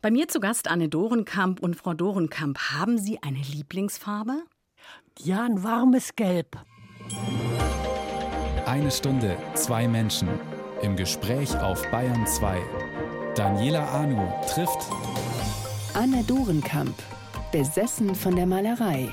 [0.00, 4.44] Bei mir zu Gast Anne Dorenkamp und Frau Dorenkamp, haben Sie eine Lieblingsfarbe?
[5.18, 6.56] Ja, ein warmes Gelb.
[8.64, 10.28] Eine Stunde, zwei Menschen.
[10.82, 12.62] Im Gespräch auf Bayern 2.
[13.34, 14.86] Daniela Anu trifft
[15.94, 16.94] Anne Dorenkamp,
[17.50, 19.08] besessen von der Malerei.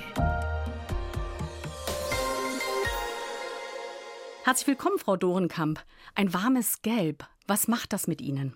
[4.44, 5.84] Herzlich willkommen, Frau Dorenkamp.
[6.14, 7.26] Ein warmes Gelb.
[7.48, 8.54] Was macht das mit Ihnen?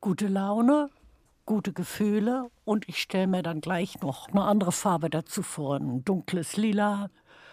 [0.00, 0.88] Gute Laune,
[1.46, 5.76] gute Gefühle und ich stelle mir dann gleich noch eine andere Farbe dazu vor.
[5.76, 7.08] Ein dunkles Lila,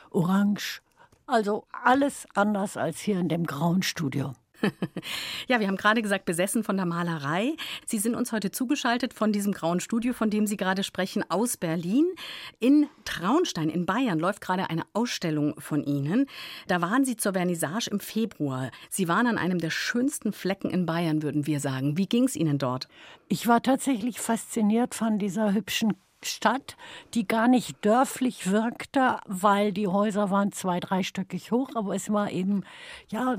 [0.09, 0.81] Orange.
[1.25, 4.33] Also alles anders als hier in dem grauen Studio.
[5.47, 7.53] ja, wir haben gerade gesagt, besessen von der Malerei.
[7.85, 11.57] Sie sind uns heute zugeschaltet von diesem grauen Studio, von dem Sie gerade sprechen, aus
[11.57, 12.05] Berlin.
[12.59, 16.27] In Traunstein in Bayern läuft gerade eine Ausstellung von Ihnen.
[16.67, 18.71] Da waren Sie zur Vernissage im Februar.
[18.89, 21.97] Sie waren an einem der schönsten Flecken in Bayern, würden wir sagen.
[21.97, 22.87] Wie ging es Ihnen dort?
[23.27, 25.93] Ich war tatsächlich fasziniert von dieser hübschen
[26.25, 26.77] Stadt,
[27.13, 32.31] die gar nicht dörflich wirkte, weil die Häuser waren zwei, dreistöckig hoch, aber es war
[32.31, 32.63] eben
[33.09, 33.37] ja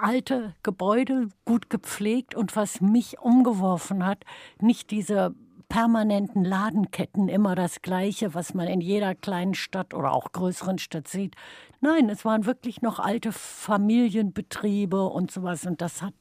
[0.00, 4.24] alte Gebäude, gut gepflegt und was mich umgeworfen hat,
[4.60, 5.34] nicht diese
[5.68, 11.08] permanenten Ladenketten immer das Gleiche, was man in jeder kleinen Stadt oder auch größeren Stadt
[11.08, 11.34] sieht.
[11.80, 16.14] Nein, es waren wirklich noch alte Familienbetriebe und sowas und das hat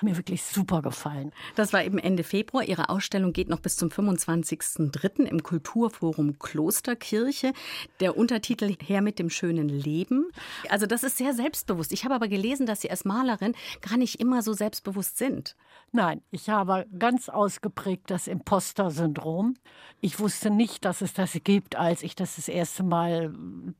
[0.00, 1.32] mir wirklich super gefallen.
[1.54, 2.64] Das war eben Ende Februar.
[2.64, 5.24] Ihre Ausstellung geht noch bis zum 25.03.
[5.24, 7.52] im Kulturforum Klosterkirche.
[8.00, 10.26] Der Untertitel Her mit dem schönen Leben.
[10.68, 11.92] Also das ist sehr selbstbewusst.
[11.92, 15.56] Ich habe aber gelesen, dass Sie als Malerin gar nicht immer so selbstbewusst sind.
[15.92, 19.56] Nein, ich habe ganz ausgeprägt das Imposter-Syndrom.
[20.00, 23.34] Ich wusste nicht, dass es das gibt, als ich das das erste Mal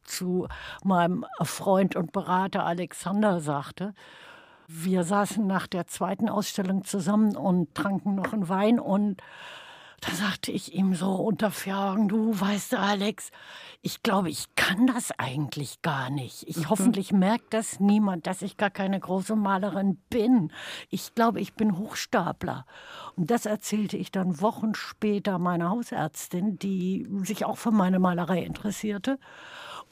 [0.04, 0.48] zu
[0.84, 3.94] meinem Freund und Berater Alexander sagte.
[4.72, 9.20] Wir saßen nach der zweiten Ausstellung zusammen und tranken noch einen Wein und
[10.00, 13.32] da sagte ich ihm so unter Fragen, du weißt Alex,
[13.82, 16.48] ich glaube, ich kann das eigentlich gar nicht.
[16.48, 16.70] Ich mhm.
[16.70, 20.52] hoffentlich merkt das niemand, dass ich gar keine große Malerin bin.
[20.88, 22.64] Ich glaube, ich bin Hochstapler.
[23.16, 28.42] Und das erzählte ich dann Wochen später meiner Hausärztin, die sich auch für meine Malerei
[28.42, 29.18] interessierte.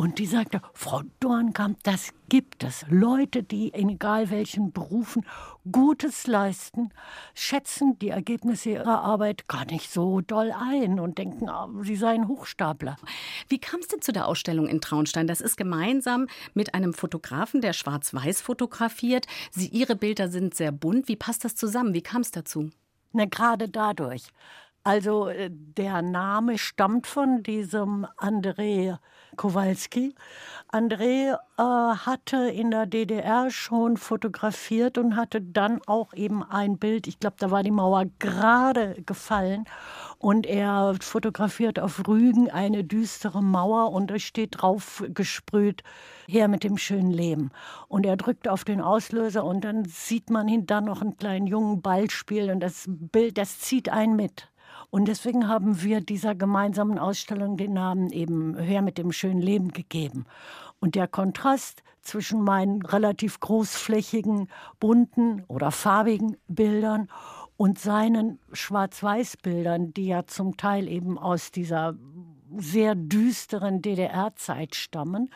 [0.01, 2.85] Und die sagte, Frau Dornkamp, das gibt es.
[2.89, 5.27] Leute, die in egal welchen Berufen
[5.73, 6.91] Gutes leisten,
[7.35, 12.29] schätzen die Ergebnisse ihrer Arbeit gar nicht so doll ein und denken, ah, sie seien
[12.29, 12.97] Hochstapler.
[13.49, 15.27] Wie kam es denn zu der Ausstellung in Traunstein?
[15.27, 19.27] Das ist gemeinsam mit einem Fotografen, der schwarz-weiß fotografiert.
[19.51, 21.09] Sie, ihre Bilder sind sehr bunt.
[21.09, 21.93] Wie passt das zusammen?
[21.93, 22.71] Wie kam es dazu?
[23.13, 24.29] Na, gerade dadurch.
[24.85, 28.97] Also äh, der Name stammt von diesem André
[29.37, 30.15] Kowalski.
[30.71, 37.07] André äh, hatte in der DDR schon fotografiert und hatte dann auch eben ein Bild,
[37.07, 39.65] ich glaube, da war die Mauer gerade gefallen
[40.19, 45.83] und er fotografiert auf Rügen eine düstere Mauer und es steht drauf gesprüht,
[46.27, 47.51] her mit dem schönen Leben.
[47.89, 51.81] Und er drückt auf den Auslöser und dann sieht man hinter noch einen kleinen jungen
[51.81, 54.49] Ball spielen und das Bild, das zieht einen mit.
[54.91, 59.73] Und deswegen haben wir dieser gemeinsamen Ausstellung den Namen eben Hör mit dem schönen Leben
[59.73, 60.25] gegeben.
[60.81, 64.49] Und der Kontrast zwischen meinen relativ großflächigen,
[64.81, 67.09] bunten oder farbigen Bildern
[67.57, 71.95] und seinen Schwarz-Weiß-Bildern, die ja zum Teil eben aus dieser
[72.57, 75.31] sehr düsteren DDR-Zeit stammen.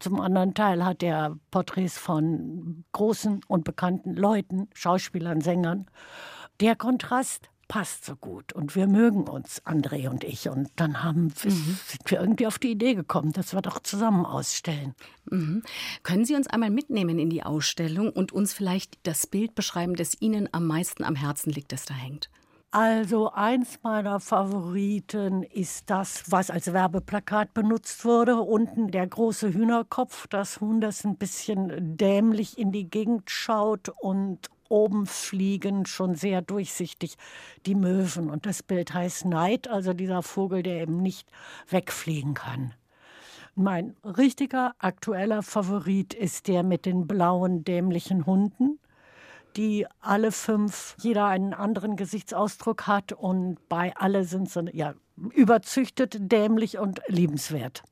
[0.00, 5.86] Zum anderen Teil hat er Porträts von großen und bekannten Leuten, Schauspielern, Sängern.
[6.60, 10.48] Der Kontrast passt so gut und wir mögen uns, André und ich.
[10.48, 11.30] Und dann haben, mhm.
[11.32, 14.94] sind wir irgendwie auf die Idee gekommen, dass wir doch zusammen ausstellen.
[15.30, 15.62] Mhm.
[16.02, 20.20] Können Sie uns einmal mitnehmen in die Ausstellung und uns vielleicht das Bild beschreiben, das
[20.20, 22.30] Ihnen am meisten am Herzen liegt, das da hängt?
[22.72, 28.36] Also eins meiner Favoriten ist das, was als Werbeplakat benutzt wurde.
[28.36, 34.50] Unten der große Hühnerkopf, das Huhn, das ein bisschen dämlich in die Gegend schaut und
[34.68, 37.16] oben fliegen schon sehr durchsichtig
[37.66, 38.30] die Möwen.
[38.30, 41.28] Und das Bild heißt Neid, also dieser Vogel, der eben nicht
[41.68, 42.74] wegfliegen kann.
[43.54, 48.78] Mein richtiger aktueller Favorit ist der mit den blauen dämlichen Hunden,
[49.56, 54.94] die alle fünf jeder einen anderen Gesichtsausdruck hat und bei alle sind sie ja
[55.32, 57.82] überzüchtet, dämlich und liebenswert.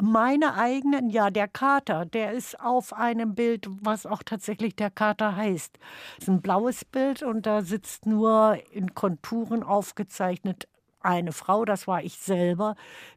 [0.00, 5.34] Meine eigenen, ja, der Kater, der ist auf einem Bild, was auch tatsächlich der Kater
[5.34, 5.76] heißt.
[6.16, 10.68] Das ist ein blaues Bild und da sitzt nur in Konturen aufgezeichnet
[11.00, 12.74] eine Frau, das war ich selber,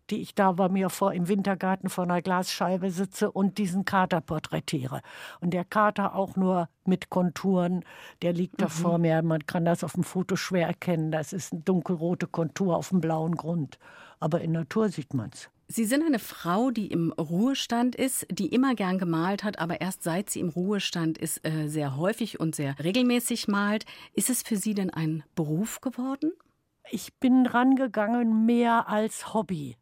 [0.10, 4.22] die ich da bei mir vor im Wintergarten vor einer Glasscheibe sitze und diesen Kater
[4.22, 5.02] porträtiere.
[5.40, 7.84] Und der Kater auch nur mit Konturen,
[8.22, 8.64] der liegt mhm.
[8.64, 9.22] da vor mir.
[9.22, 11.12] Man kann das auf dem Foto schwer erkennen.
[11.12, 13.80] Das ist eine dunkelrote Kontur auf dem blauen Grund.
[14.20, 15.50] Aber in Natur sieht man es.
[15.74, 20.04] Sie sind eine Frau, die im Ruhestand ist, die immer gern gemalt hat, aber erst
[20.04, 23.86] seit sie im Ruhestand ist, äh, sehr häufig und sehr regelmäßig malt.
[24.14, 26.34] Ist es für Sie denn ein Beruf geworden?
[26.90, 29.78] Ich bin rangegangen mehr als Hobby.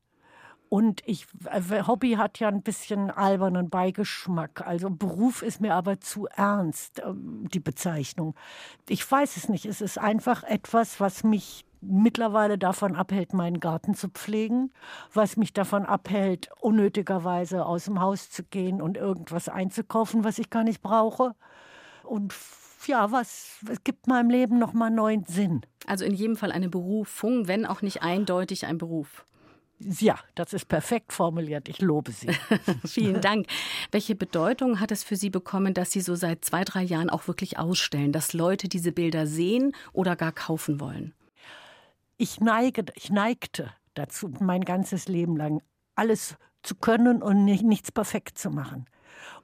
[0.70, 4.62] Und ich, äh, Hobby hat ja ein bisschen albernen Beigeschmack.
[4.68, 8.36] Also Beruf ist mir aber zu ernst, ähm, die Bezeichnung.
[8.88, 9.66] Ich weiß es nicht.
[9.66, 14.72] Es ist einfach etwas, was mich mittlerweile davon abhält, meinen Garten zu pflegen,
[15.14, 20.50] was mich davon abhält, unnötigerweise aus dem Haus zu gehen und irgendwas einzukaufen, was ich
[20.50, 21.36] gar nicht brauche.
[22.04, 22.34] Und
[22.88, 25.62] ja, was es gibt meinem Leben noch mal neuen Sinn.
[25.86, 29.26] Also in jedem Fall eine Berufung, wenn auch nicht eindeutig ein Beruf.
[29.80, 31.70] Ja, das ist perfekt formuliert.
[31.70, 32.28] Ich lobe Sie.
[32.86, 33.48] Vielen Dank.
[33.92, 37.28] Welche Bedeutung hat es für Sie bekommen, dass Sie so seit zwei, drei Jahren auch
[37.28, 41.14] wirklich ausstellen, dass Leute diese Bilder sehen oder gar kaufen wollen?
[42.20, 45.62] Ich, neige, ich neigte dazu, mein ganzes Leben lang
[45.96, 48.86] alles zu können und nicht, nichts perfekt zu machen.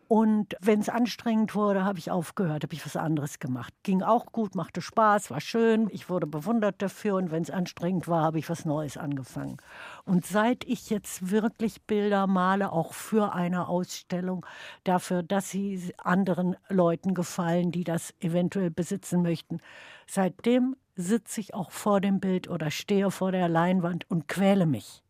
[0.07, 3.73] Und wenn es anstrengend wurde, habe ich aufgehört, habe ich was anderes gemacht.
[3.81, 5.89] Ging auch gut, machte Spaß, war schön.
[5.91, 7.15] Ich wurde bewundert dafür.
[7.15, 9.57] Und wenn es anstrengend war, habe ich was Neues angefangen.
[10.03, 14.45] Und seit ich jetzt wirklich Bilder male, auch für eine Ausstellung,
[14.83, 19.59] dafür, dass sie anderen Leuten gefallen, die das eventuell besitzen möchten,
[20.05, 25.03] seitdem sitze ich auch vor dem Bild oder stehe vor der Leinwand und quäle mich.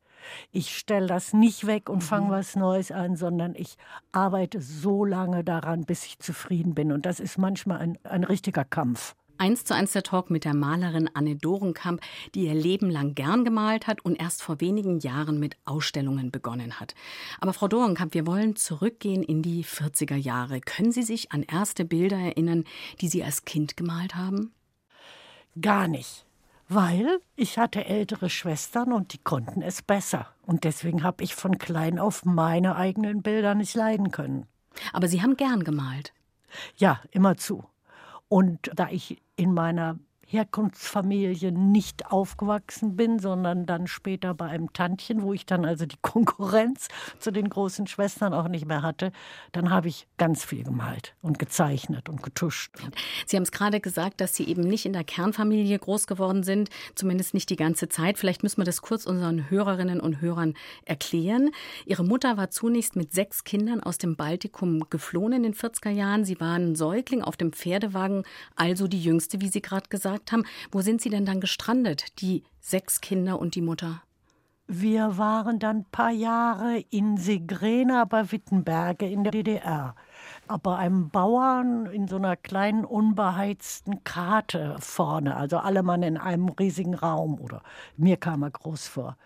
[0.52, 2.32] Ich stelle das nicht weg und fange mhm.
[2.32, 3.78] was Neues an, sondern ich
[4.12, 6.92] arbeite so lange daran, bis ich zufrieden bin.
[6.92, 9.16] Und das ist manchmal ein, ein richtiger Kampf.
[9.38, 12.00] Eins zu eins der Talk mit der Malerin Anne Dorenkamp,
[12.34, 16.80] die ihr Leben lang gern gemalt hat und erst vor wenigen Jahren mit Ausstellungen begonnen
[16.80, 16.96] hat.
[17.42, 20.62] Aber Frau Dorenkamp, wir wollen zurückgehen in die 40er Jahre.
[20.62, 22.64] Können Sie sich an erste Bilder erinnern,
[23.02, 24.54] die Sie als Kind gemalt haben?
[25.60, 26.26] Gar nicht.
[26.68, 30.28] Weil ich hatte ältere Schwestern und die konnten es besser.
[30.46, 34.48] Und deswegen habe ich von klein auf meine eigenen Bilder nicht leiden können.
[34.92, 36.14] Aber Sie haben gern gemalt.
[36.76, 37.64] Ja, immerzu.
[38.28, 45.22] Und da ich in meiner Herkunftsfamilie nicht aufgewachsen bin, sondern dann später bei einem Tantchen,
[45.22, 46.88] wo ich dann also die Konkurrenz
[47.20, 49.12] zu den großen Schwestern auch nicht mehr hatte,
[49.52, 52.74] dann habe ich ganz viel gemalt und gezeichnet und getuscht.
[53.26, 56.70] Sie haben es gerade gesagt, dass Sie eben nicht in der Kernfamilie groß geworden sind,
[56.96, 58.18] zumindest nicht die ganze Zeit.
[58.18, 60.56] Vielleicht müssen wir das kurz unseren Hörerinnen und Hörern
[60.86, 61.52] erklären.
[61.86, 66.26] Ihre Mutter war zunächst mit sechs Kindern aus dem Baltikum geflohen in den 40er Jahren.
[66.26, 68.24] Sie waren Säugling auf dem Pferdewagen,
[68.56, 70.46] also die jüngste, wie Sie gerade gesagt gesagt haben.
[70.72, 74.02] Wo sind Sie denn dann gestrandet, die sechs Kinder und die Mutter?
[74.68, 79.96] Wir waren dann ein paar Jahre in Segrena bei Wittenberge in der DDR.
[80.64, 86.50] Bei einem Bauern in so einer kleinen unbeheizten Karte vorne, also alle Mann in einem
[86.50, 87.62] riesigen Raum oder
[87.96, 89.18] mir kam er groß vor.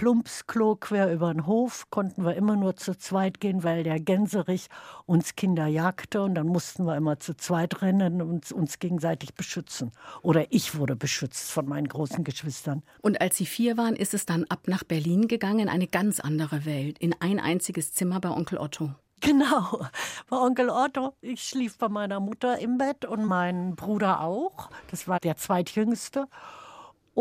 [0.00, 4.68] Plumpsklo quer über den Hof, konnten wir immer nur zu zweit gehen, weil der Gänserich
[5.04, 9.92] uns Kinder jagte und dann mussten wir immer zu zweit rennen und uns gegenseitig beschützen.
[10.22, 12.82] Oder ich wurde beschützt von meinen großen Geschwistern.
[13.02, 16.64] Und als Sie vier waren, ist es dann ab nach Berlin gegangen, eine ganz andere
[16.64, 18.94] Welt, in ein einziges Zimmer bei Onkel Otto.
[19.20, 19.84] Genau,
[20.30, 21.12] bei Onkel Otto.
[21.20, 24.70] Ich schlief bei meiner Mutter im Bett und mein Bruder auch.
[24.90, 26.26] Das war der zweitjüngste.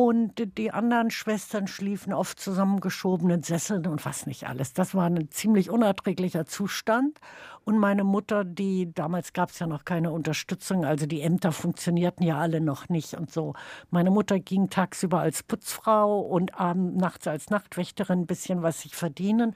[0.01, 4.71] Und die anderen Schwestern schliefen auf zusammengeschobenen Sesseln und was nicht alles.
[4.71, 7.19] Das war ein ziemlich unerträglicher Zustand.
[7.65, 12.25] Und meine Mutter, die damals gab es ja noch keine Unterstützung, also die Ämter funktionierten
[12.25, 13.55] ja alle noch nicht und so.
[13.89, 18.95] Meine Mutter ging tagsüber als Putzfrau und abends nachts als Nachtwächterin ein bisschen was sich
[18.95, 19.53] verdienen.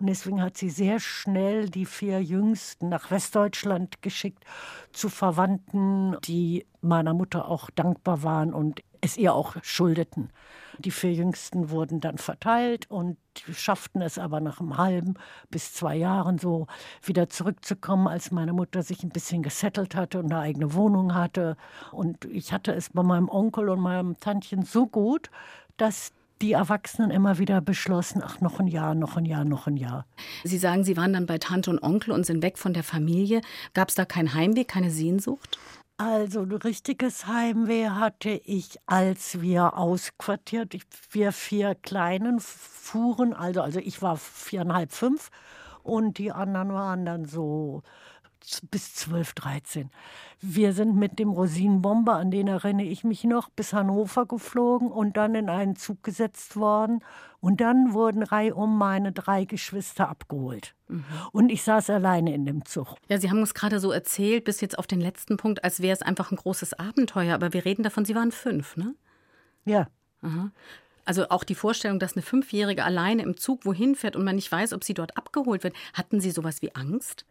[0.00, 4.44] Und deswegen hat sie sehr schnell die vier Jüngsten nach Westdeutschland geschickt
[4.92, 10.30] zu Verwandten, die meiner Mutter auch dankbar waren und es ihr auch schuldeten.
[10.78, 13.16] Die vier Jüngsten wurden dann verteilt und
[13.52, 15.14] schafften es aber nach einem halben
[15.50, 16.66] bis zwei Jahren so
[17.02, 21.56] wieder zurückzukommen, als meine Mutter sich ein bisschen gesettelt hatte und eine eigene Wohnung hatte.
[21.92, 25.30] Und ich hatte es bei meinem Onkel und meinem Tantchen so gut,
[25.76, 29.76] dass die Erwachsenen immer wieder beschlossen, ach, noch ein Jahr, noch ein Jahr, noch ein
[29.76, 30.04] Jahr.
[30.42, 33.40] Sie sagen, Sie waren dann bei Tante und Onkel und sind weg von der Familie.
[33.72, 35.58] Gab es da kein Heimweh, keine Sehnsucht?
[36.00, 40.74] Also ein richtiges Heimweh hatte ich, als wir ausquartiert,
[41.12, 45.30] wir vier Kleinen fuhren, also, also ich war viereinhalb, fünf
[45.84, 47.82] und die anderen waren dann so
[48.70, 49.90] bis 12, 13.
[50.40, 55.16] Wir sind mit dem Rosinenbomber, an den erinnere ich mich noch, bis Hannover geflogen und
[55.16, 57.00] dann in einen Zug gesetzt worden.
[57.40, 60.74] Und dann wurden reihum meine drei Geschwister abgeholt.
[60.88, 61.04] Mhm.
[61.32, 62.96] Und ich saß alleine in dem Zug.
[63.08, 65.92] Ja, Sie haben uns gerade so erzählt, bis jetzt auf den letzten Punkt, als wäre
[65.92, 67.34] es einfach ein großes Abenteuer.
[67.34, 68.94] Aber wir reden davon, Sie waren fünf, ne?
[69.64, 69.88] Ja.
[70.22, 70.50] Aha.
[71.04, 74.50] Also auch die Vorstellung, dass eine Fünfjährige alleine im Zug wohin fährt und man nicht
[74.50, 75.74] weiß, ob sie dort abgeholt wird.
[75.92, 77.26] Hatten Sie sowas wie Angst?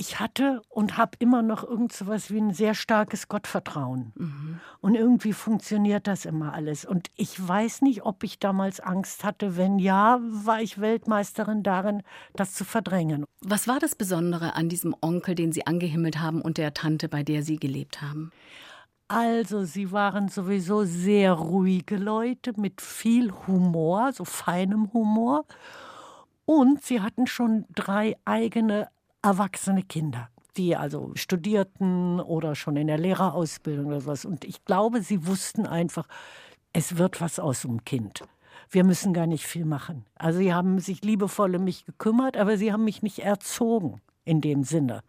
[0.00, 4.12] Ich hatte und habe immer noch irgend so was wie ein sehr starkes Gottvertrauen.
[4.14, 4.60] Mhm.
[4.80, 6.84] Und irgendwie funktioniert das immer alles.
[6.84, 9.56] Und ich weiß nicht, ob ich damals Angst hatte.
[9.56, 12.02] Wenn ja, war ich Weltmeisterin darin,
[12.34, 13.24] das zu verdrängen.
[13.40, 17.24] Was war das Besondere an diesem Onkel, den Sie angehimmelt haben und der Tante, bei
[17.24, 18.30] der Sie gelebt haben?
[19.08, 25.44] Also, sie waren sowieso sehr ruhige Leute mit viel Humor, so feinem Humor.
[26.44, 28.88] Und sie hatten schon drei eigene
[29.28, 34.24] erwachsene Kinder, die also studierten oder schon in der Lehrerausbildung oder sowas.
[34.24, 36.08] Und ich glaube, sie wussten einfach,
[36.72, 38.22] es wird was aus dem Kind.
[38.70, 40.06] Wir müssen gar nicht viel machen.
[40.16, 44.40] Also sie haben sich liebevoll um mich gekümmert, aber sie haben mich nicht erzogen in
[44.40, 45.02] dem Sinne.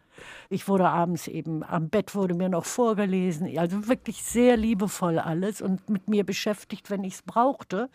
[0.50, 5.62] Ich wurde abends eben, am Bett wurde mir noch vorgelesen, also wirklich sehr liebevoll alles
[5.62, 7.90] und mit mir beschäftigt, wenn ich es brauchte.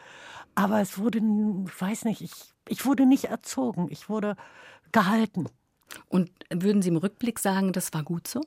[0.54, 2.33] Aber es wurde, ich weiß nicht, ich,
[2.69, 4.37] ich wurde nicht erzogen, ich wurde
[4.93, 5.49] gehalten.
[6.09, 8.41] Und würden Sie im Rückblick sagen, das war gut so?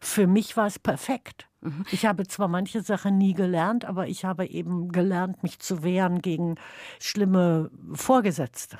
[0.00, 1.48] Für mich war es perfekt.
[1.90, 6.22] Ich habe zwar manche Sachen nie gelernt, aber ich habe eben gelernt, mich zu wehren
[6.22, 6.54] gegen
[7.00, 8.78] schlimme Vorgesetzte.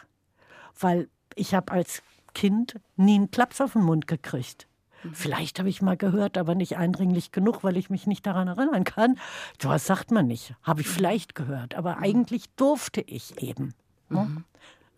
[0.79, 2.03] Weil ich habe als
[2.35, 4.69] Kind nie einen Klaps auf den Mund gekriegt.
[5.13, 8.85] Vielleicht habe ich mal gehört, aber nicht eindringlich genug, weil ich mich nicht daran erinnern
[8.85, 9.19] kann.
[9.61, 10.55] Was sagt man nicht.
[10.63, 12.03] Habe ich vielleicht gehört, aber mhm.
[12.03, 13.75] eigentlich durfte ich eben
[14.09, 14.25] ne?
[14.25, 14.45] mhm.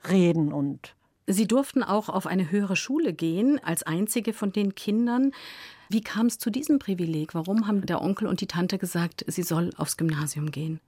[0.09, 0.95] reden und
[1.32, 5.30] Sie durften auch auf eine höhere Schule gehen, als einzige von den Kindern.
[5.88, 7.34] Wie kam es zu diesem Privileg?
[7.34, 10.80] Warum haben der Onkel und die Tante gesagt, sie soll aufs Gymnasium gehen?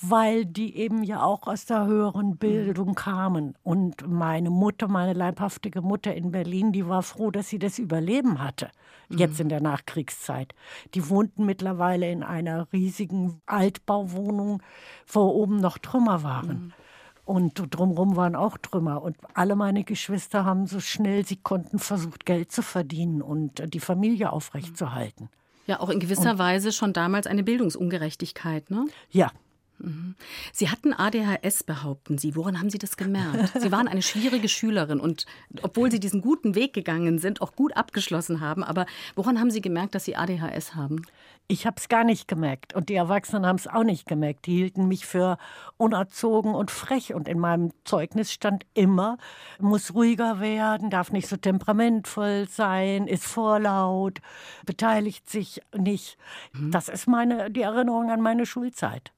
[0.00, 3.54] Weil die eben ja auch aus der höheren Bildung kamen.
[3.62, 8.42] Und meine Mutter, meine leibhaftige Mutter in Berlin, die war froh, dass sie das Überleben
[8.42, 8.68] hatte,
[9.10, 10.56] jetzt in der Nachkriegszeit.
[10.94, 14.60] Die wohnten mittlerweile in einer riesigen Altbauwohnung,
[15.06, 16.74] wo oben noch Trümmer waren.
[17.32, 19.00] Und drumherum waren auch Trümmer.
[19.00, 23.80] Und alle meine Geschwister haben so schnell sie konnten versucht, Geld zu verdienen und die
[23.80, 25.30] Familie aufrechtzuerhalten.
[25.66, 28.84] Ja, auch in gewisser und, Weise schon damals eine Bildungsungerechtigkeit, ne?
[29.10, 29.32] Ja,
[29.78, 30.14] Mhm.
[30.52, 32.36] Sie hatten ADHS, behaupten Sie.
[32.36, 33.52] Woran haben Sie das gemerkt?
[33.60, 35.26] Sie waren eine schwierige Schülerin und
[35.62, 38.62] obwohl Sie diesen guten Weg gegangen sind, auch gut abgeschlossen haben.
[38.62, 38.86] Aber
[39.16, 41.02] woran haben Sie gemerkt, dass Sie ADHS haben?
[41.48, 44.46] Ich habe es gar nicht gemerkt und die Erwachsenen haben es auch nicht gemerkt.
[44.46, 45.36] Die hielten mich für
[45.76, 49.18] unerzogen und frech und in meinem Zeugnis stand immer,
[49.58, 54.20] muss ruhiger werden, darf nicht so temperamentvoll sein, ist vorlaut,
[54.64, 56.16] beteiligt sich nicht.
[56.52, 56.70] Mhm.
[56.70, 59.12] Das ist meine die Erinnerung an meine Schulzeit.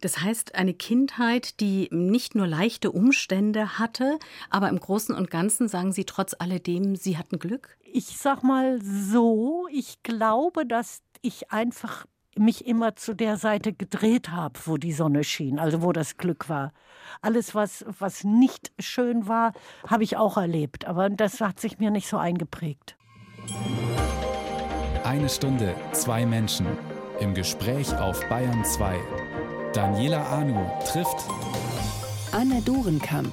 [0.00, 4.18] Das heißt, eine Kindheit, die nicht nur leichte Umstände hatte,
[4.50, 7.76] aber im Großen und Ganzen sagen Sie trotz alledem, Sie hatten Glück?
[7.90, 12.06] Ich sag mal so, ich glaube, dass ich einfach
[12.36, 16.48] mich immer zu der Seite gedreht habe, wo die Sonne schien, also wo das Glück
[16.48, 16.72] war.
[17.20, 19.52] Alles, was, was nicht schön war,
[19.86, 22.96] habe ich auch erlebt, aber das hat sich mir nicht so eingeprägt.
[25.04, 26.66] Eine Stunde, zwei Menschen
[27.20, 28.98] im Gespräch auf Bayern 2.
[29.72, 31.24] Daniela Anu trifft
[32.32, 33.32] Anne Dorenkamp,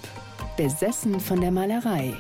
[0.58, 2.13] besessen von der Malerei.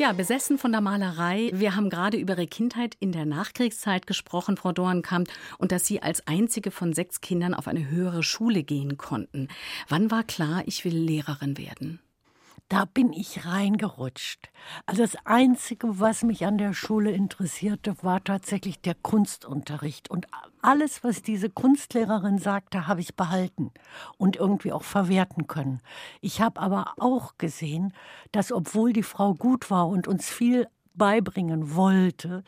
[0.00, 1.50] Ja, besessen von der Malerei.
[1.52, 5.28] Wir haben gerade über Ihre Kindheit in der Nachkriegszeit gesprochen, Frau Dorenkamp,
[5.58, 9.48] und dass Sie als einzige von sechs Kindern auf eine höhere Schule gehen konnten.
[9.88, 11.98] Wann war klar, ich will Lehrerin werden?
[12.68, 14.50] Da bin ich reingerutscht.
[14.84, 20.10] Also das Einzige, was mich an der Schule interessierte, war tatsächlich der Kunstunterricht.
[20.10, 20.26] Und
[20.60, 23.70] alles, was diese Kunstlehrerin sagte, habe ich behalten
[24.18, 25.80] und irgendwie auch verwerten können.
[26.20, 27.94] Ich habe aber auch gesehen,
[28.32, 32.44] dass obwohl die Frau gut war und uns viel beibringen wollte,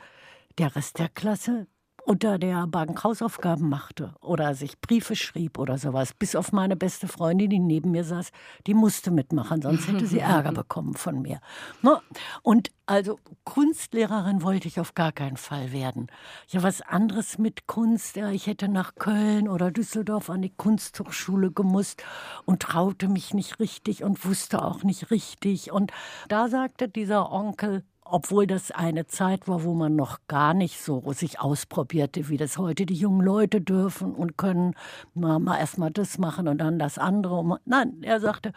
[0.59, 1.67] der Rest der Klasse
[2.11, 6.13] unter der Bank Hausaufgaben machte oder sich Briefe schrieb oder sowas.
[6.13, 8.33] Bis auf meine beste Freundin, die neben mir saß,
[8.67, 11.41] die musste mitmachen, sonst hätte sie Ärger bekommen von mir.
[11.83, 12.01] Ne?
[12.43, 16.09] Und also Kunstlehrerin wollte ich auf gar keinen Fall werden.
[16.49, 18.17] Ja, was anderes mit Kunst.
[18.17, 22.03] Ja, ich hätte nach Köln oder Düsseldorf an die Kunsthochschule gemusst
[22.45, 25.71] und traute mich nicht richtig und wusste auch nicht richtig.
[25.71, 25.93] Und
[26.27, 31.13] da sagte dieser Onkel, obwohl das eine Zeit war, wo man noch gar nicht so
[31.13, 34.75] sich ausprobierte, wie das heute die jungen Leute dürfen und können
[35.15, 37.61] mal, mal erst mal das machen und dann das andere.
[37.65, 38.53] Nein, er sagte,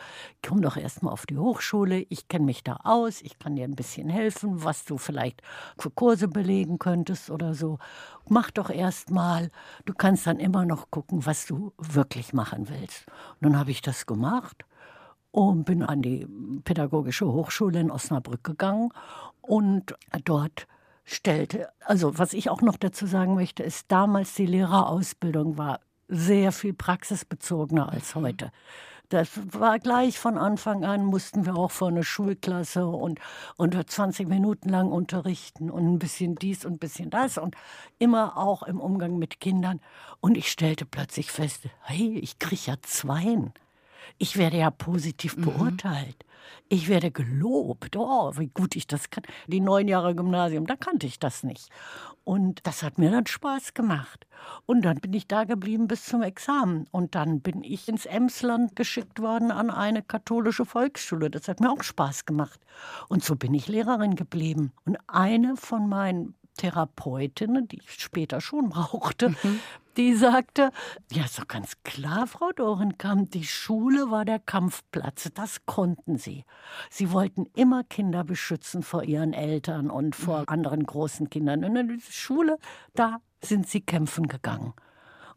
[0.45, 3.65] komm doch erst mal auf die Hochschule, ich kenne mich da aus, ich kann dir
[3.65, 5.41] ein bisschen helfen, was du vielleicht
[5.77, 7.77] für Kurse belegen könntest oder so.
[8.27, 9.51] Mach doch erst mal,
[9.85, 13.05] du kannst dann immer noch gucken, was du wirklich machen willst.
[13.39, 14.65] Und dann habe ich das gemacht
[15.33, 16.27] und bin an die
[16.63, 18.91] Pädagogische Hochschule in Osnabrück gegangen
[19.41, 20.67] und dort
[21.05, 26.51] stellte, also was ich auch noch dazu sagen möchte, ist, damals die Lehrerausbildung war sehr
[26.51, 28.21] viel praxisbezogener als mhm.
[28.21, 28.51] heute.
[29.09, 33.19] Das war gleich von Anfang an, mussten wir auch vor eine Schulklasse und,
[33.57, 37.55] und 20 Minuten lang unterrichten und ein bisschen dies und ein bisschen das und
[37.97, 39.81] immer auch im Umgang mit Kindern.
[40.21, 43.51] Und ich stellte plötzlich fest, hey, ich kriege ja Zweien.
[44.17, 45.45] Ich werde ja positiv mhm.
[45.45, 46.25] beurteilt.
[46.69, 47.95] Ich werde gelobt.
[47.95, 49.23] Oh, wie gut ich das kann.
[49.47, 51.69] Die neun Jahre Gymnasium, da kannte ich das nicht.
[52.23, 54.25] Und das hat mir dann Spaß gemacht.
[54.65, 56.87] Und dann bin ich da geblieben bis zum Examen.
[56.91, 61.29] Und dann bin ich ins Emsland geschickt worden an eine katholische Volksschule.
[61.29, 62.59] Das hat mir auch Spaß gemacht.
[63.07, 64.71] Und so bin ich Lehrerin geblieben.
[64.85, 69.59] Und eine von meinen Therapeutinnen, die ich später schon brauchte, mhm
[69.97, 70.71] die sagte,
[71.11, 76.45] ja, ist doch ganz klar, Frau Dorenkamp, die Schule war der Kampfplatz, das konnten sie.
[76.89, 80.45] Sie wollten immer Kinder beschützen vor ihren Eltern und vor mhm.
[80.47, 81.63] anderen großen Kindern.
[81.63, 82.57] Und in der Schule,
[82.95, 84.73] da sind sie kämpfen gegangen.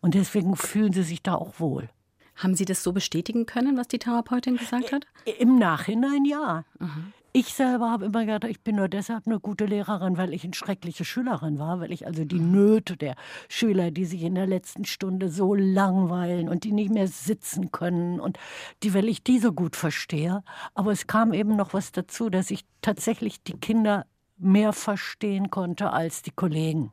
[0.00, 1.88] Und deswegen fühlen sie sich da auch wohl.
[2.36, 5.06] Haben Sie das so bestätigen können, was die Therapeutin gesagt hat?
[5.38, 6.64] Im Nachhinein ja.
[6.78, 7.14] Mhm.
[7.38, 10.54] Ich selber habe immer gedacht, ich bin nur deshalb eine gute Lehrerin, weil ich eine
[10.54, 13.14] schreckliche Schülerin war, weil ich also die Nöte der
[13.50, 18.20] Schüler, die sich in der letzten Stunde so langweilen und die nicht mehr sitzen können
[18.20, 18.38] und
[18.82, 20.42] die, weil ich die so gut verstehe.
[20.72, 24.06] Aber es kam eben noch was dazu, dass ich tatsächlich die Kinder
[24.38, 26.90] mehr verstehen konnte als die Kollegen.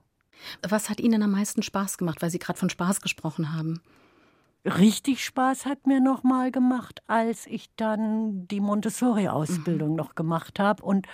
[0.62, 3.81] Was hat Ihnen am meisten Spaß gemacht, weil Sie gerade von Spaß gesprochen haben?
[4.65, 9.96] Richtig Spaß hat mir noch mal gemacht, als ich dann die Montessori-Ausbildung mhm.
[9.96, 10.84] noch gemacht habe.
[10.84, 11.08] Und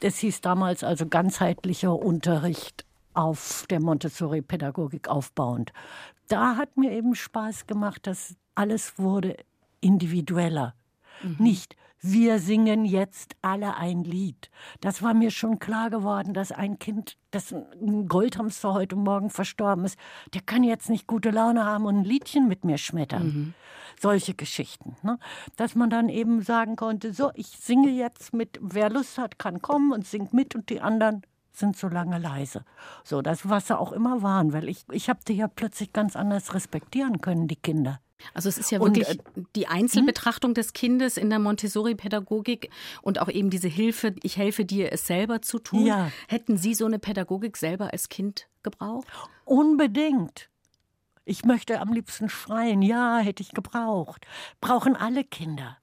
[0.00, 2.84] es hieß damals also ganzheitlicher Unterricht
[3.14, 5.72] auf der Montessori-Pädagogik aufbauend.
[6.28, 9.36] Da hat mir eben Spaß gemacht, dass alles wurde
[9.80, 10.74] individueller.
[11.22, 11.36] Mhm.
[11.38, 14.50] Nicht wir singen jetzt alle ein Lied.
[14.82, 19.98] Das war mir schon klar geworden, dass ein Kind, dessen Goldhamster heute Morgen verstorben ist,
[20.34, 23.24] der kann jetzt nicht gute Laune haben und ein Liedchen mit mir schmettern.
[23.24, 23.54] Mhm.
[23.98, 24.96] Solche Geschichten.
[25.02, 25.18] Ne?
[25.56, 29.62] Dass man dann eben sagen konnte, so, ich singe jetzt mit, wer Lust hat, kann
[29.62, 31.22] kommen und singt mit und die anderen
[31.54, 32.66] sind so lange leise.
[33.02, 36.16] So, das, was sie auch immer waren, weil ich, ich habe die ja plötzlich ganz
[36.16, 38.00] anders respektieren können, die Kinder.
[38.32, 40.54] Also es ist ja wirklich und, äh, die Einzelbetrachtung hm?
[40.54, 42.70] des Kindes in der Montessori-Pädagogik
[43.02, 45.86] und auch eben diese Hilfe, ich helfe dir, es selber zu tun.
[45.86, 46.10] Ja.
[46.28, 49.06] Hätten Sie so eine Pädagogik selber als Kind gebraucht?
[49.44, 50.48] Unbedingt.
[51.24, 54.26] Ich möchte am liebsten schreien, ja, hätte ich gebraucht.
[54.60, 55.78] Brauchen alle Kinder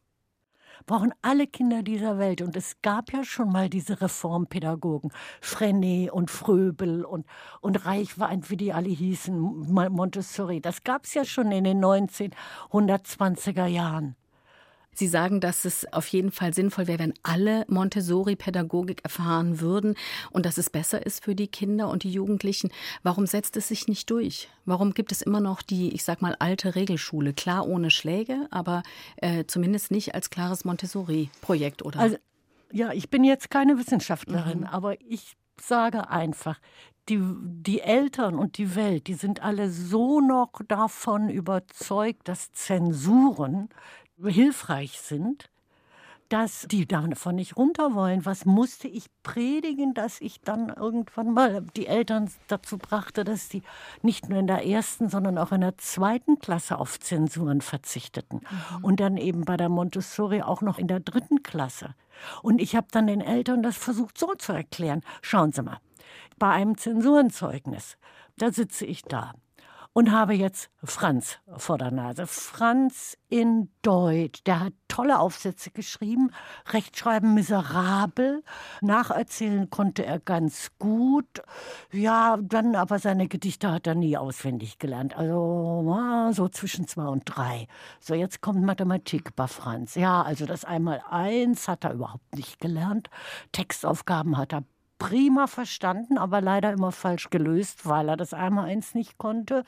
[0.85, 2.41] brauchen alle Kinder dieser Welt.
[2.41, 7.25] Und es gab ja schon mal diese Reformpädagogen, Frenet und Fröbel und,
[7.61, 9.39] und Reichwein, wie die alle hießen,
[9.69, 10.61] Montessori.
[10.61, 14.15] Das gab es ja schon in den 1920er Jahren.
[14.93, 19.95] Sie sagen, dass es auf jeden Fall sinnvoll wäre, wenn alle Montessori-Pädagogik erfahren würden
[20.31, 22.71] und dass es besser ist für die Kinder und die Jugendlichen.
[23.01, 24.49] Warum setzt es sich nicht durch?
[24.65, 27.33] Warum gibt es immer noch die, ich sag mal, alte Regelschule?
[27.33, 28.83] Klar ohne Schläge, aber
[29.17, 31.99] äh, zumindest nicht als klares Montessori-Projekt, oder?
[31.99, 32.17] Also,
[32.71, 34.65] ja, ich bin jetzt keine Wissenschaftlerin, mhm.
[34.67, 36.59] aber ich sage einfach,
[37.09, 43.69] die, die Eltern und die Welt, die sind alle so noch davon überzeugt, dass Zensuren
[44.25, 45.49] hilfreich sind,
[46.31, 48.25] dass die davon nicht runter wollen.
[48.25, 53.63] Was musste ich predigen, dass ich dann irgendwann mal die Eltern dazu brachte, dass sie
[54.01, 58.39] nicht nur in der ersten, sondern auch in der zweiten Klasse auf Zensuren verzichteten.
[58.39, 58.83] Mhm.
[58.85, 61.95] Und dann eben bei der Montessori auch noch in der dritten Klasse.
[62.41, 65.01] Und ich habe dann den Eltern das versucht so zu erklären.
[65.21, 65.79] Schauen Sie mal,
[66.39, 67.97] bei einem Zensurenzeugnis,
[68.37, 69.33] da sitze ich da
[69.93, 72.25] und habe jetzt Franz vor der Nase.
[72.25, 76.31] Franz in Deutsch, der hat tolle Aufsätze geschrieben,
[76.67, 78.43] Rechtschreiben miserabel,
[78.81, 81.41] nacherzählen konnte er ganz gut.
[81.91, 85.17] Ja, dann aber seine Gedichte hat er nie auswendig gelernt.
[85.17, 87.67] Also so zwischen zwei und drei.
[87.99, 89.95] So, jetzt kommt Mathematik bei Franz.
[89.95, 93.09] Ja, also das einmal eins hat er überhaupt nicht gelernt.
[93.51, 94.63] Textaufgaben hat er
[95.01, 99.63] prima verstanden, aber leider immer falsch gelöst, weil er das einmal eins nicht konnte.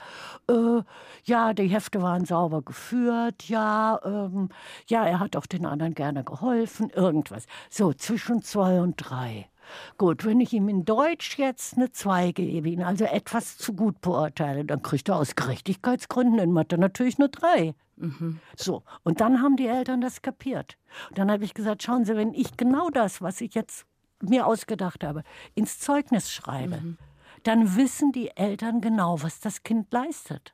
[0.47, 0.83] Äh,
[1.23, 4.49] ja, die Hefte waren sauber geführt, ja, ähm,
[4.85, 7.47] ja, er hat auch den anderen gerne geholfen, irgendwas.
[7.71, 9.49] So, zwischen zwei und drei.
[9.97, 14.01] Gut, wenn ich ihm in Deutsch jetzt eine 2 gebe, ihn also etwas zu gut
[14.01, 17.73] beurteile, dann kriegt er aus Gerechtigkeitsgründen in Mathe natürlich eine 3.
[17.95, 18.39] Mhm.
[18.55, 20.77] So, und dann haben die Eltern das kapiert.
[21.09, 23.87] Und dann habe ich gesagt, schauen Sie, wenn ich genau das, was ich jetzt
[24.29, 25.23] mir ausgedacht habe,
[25.55, 26.97] ins Zeugnis schreibe, mhm.
[27.43, 30.53] dann wissen die Eltern genau, was das Kind leistet.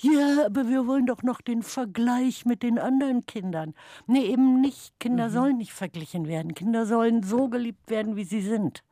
[0.00, 3.74] Ja, aber wir wollen doch noch den Vergleich mit den anderen Kindern.
[4.06, 4.98] Nee, eben nicht.
[4.98, 5.32] Kinder mhm.
[5.32, 6.54] sollen nicht verglichen werden.
[6.54, 8.82] Kinder sollen so geliebt werden, wie sie sind.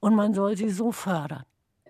[0.00, 1.44] Und man soll sie so fördern.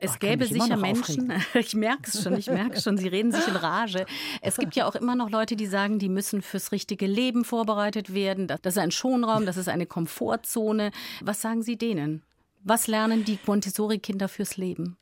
[0.04, 3.46] Es gäbe sicher Menschen, ich merke es schon, ich merke es schon, Sie reden sich
[3.48, 4.06] in Rage.
[4.40, 8.14] Es gibt ja auch immer noch Leute, die sagen, die müssen fürs richtige Leben vorbereitet
[8.14, 8.46] werden.
[8.46, 10.90] Das ist ein Schonraum, das ist eine Komfortzone.
[11.22, 12.22] Was sagen Sie denen?
[12.62, 14.96] Was lernen die Montessori-Kinder fürs Leben?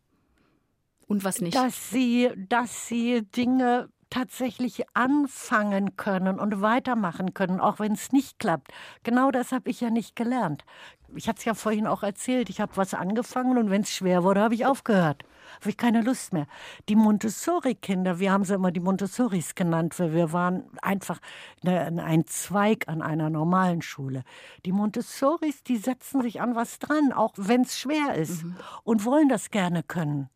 [1.06, 1.56] Und was nicht?
[1.56, 8.38] Dass sie, dass sie Dinge tatsächlich anfangen können und weitermachen können, auch wenn es nicht
[8.38, 8.70] klappt.
[9.04, 10.66] Genau das habe ich ja nicht gelernt.
[11.14, 14.22] Ich hatte es ja vorhin auch erzählt, ich habe was angefangen und wenn es schwer
[14.22, 15.24] wurde, habe ich aufgehört.
[15.60, 16.46] Habe ich keine Lust mehr.
[16.90, 21.18] Die Montessori-Kinder, wir haben sie immer die Montessoris genannt, weil wir waren einfach
[21.64, 24.24] ein Zweig an einer normalen Schule.
[24.66, 28.56] Die Montessoris, die setzen sich an was dran, auch wenn es schwer ist mhm.
[28.84, 30.28] und wollen das gerne können.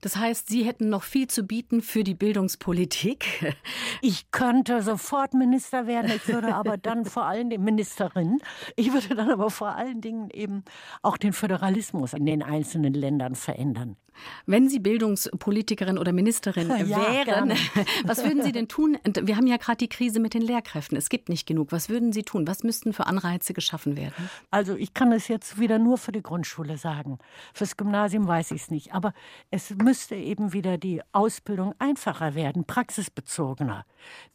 [0.00, 3.54] Das heißt, Sie hätten noch viel zu bieten für die Bildungspolitik.
[4.00, 6.12] Ich könnte sofort Minister werden.
[6.14, 8.38] Ich würde aber dann vor allen Dingen Ministerin.
[8.76, 10.64] Ich würde dann aber vor allen Dingen eben
[11.02, 13.96] auch den Föderalismus in den einzelnen Ländern verändern.
[14.46, 17.52] Wenn Sie Bildungspolitikerin oder Ministerin ja, wären,
[18.04, 18.98] was würden Sie denn tun?
[19.04, 20.96] Wir haben ja gerade die Krise mit den Lehrkräften.
[20.96, 21.72] Es gibt nicht genug.
[21.72, 22.46] Was würden Sie tun?
[22.46, 24.30] Was müssten für Anreize geschaffen werden?
[24.50, 27.18] Also ich kann es jetzt wieder nur für die Grundschule sagen.
[27.54, 28.94] Fürs Gymnasium weiß ich es nicht.
[28.94, 29.12] Aber
[29.50, 33.84] es müsste eben wieder die Ausbildung einfacher werden, praxisbezogener.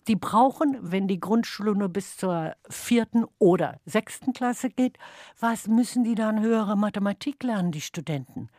[0.08, 4.98] Die brauchen, wenn die Grundschule nur bis zur vierten oder sechsten Klasse geht,
[5.40, 8.50] was müssen die dann höhere Mathematik lernen, die Studenten?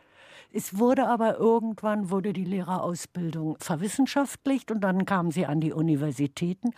[0.57, 6.71] Es wurde aber irgendwann wurde die Lehrerausbildung verwissenschaftlicht und dann kam sie an die Universitäten.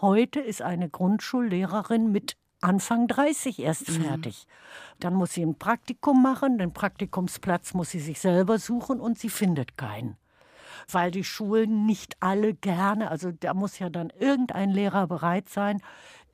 [0.00, 4.04] Heute ist eine Grundschullehrerin mit Anfang 30 erst mhm.
[4.04, 4.46] fertig.
[4.46, 5.00] Mhm.
[5.00, 9.30] Dann muss sie ein Praktikum machen, den Praktikumsplatz muss sie sich selber suchen und sie
[9.30, 10.16] findet keinen.
[10.88, 15.82] Weil die Schulen nicht alle gerne, also da muss ja dann irgendein Lehrer bereit sein,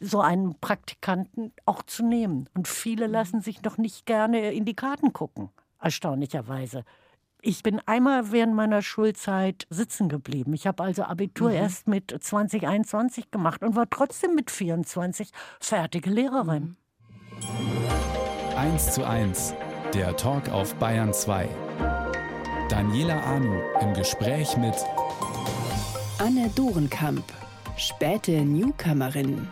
[0.01, 2.47] so einen Praktikanten auch zu nehmen.
[2.53, 3.15] Und viele mhm.
[3.15, 5.49] lassen sich noch nicht gerne in die Karten gucken
[5.81, 6.85] erstaunlicherweise.
[7.43, 10.53] Ich bin einmal während meiner Schulzeit sitzen geblieben.
[10.53, 11.57] Ich habe also Abitur mhm.
[11.57, 16.77] erst mit 2021 gemacht und war trotzdem mit 24 fertige Lehrerin.
[18.57, 19.55] 1 zu 1,
[19.95, 21.49] der Talk auf Bayern 2.
[22.69, 24.75] Daniela Anu im Gespräch mit
[26.19, 27.25] Anne Dorenkamp,
[27.77, 29.49] späte Newcomerin.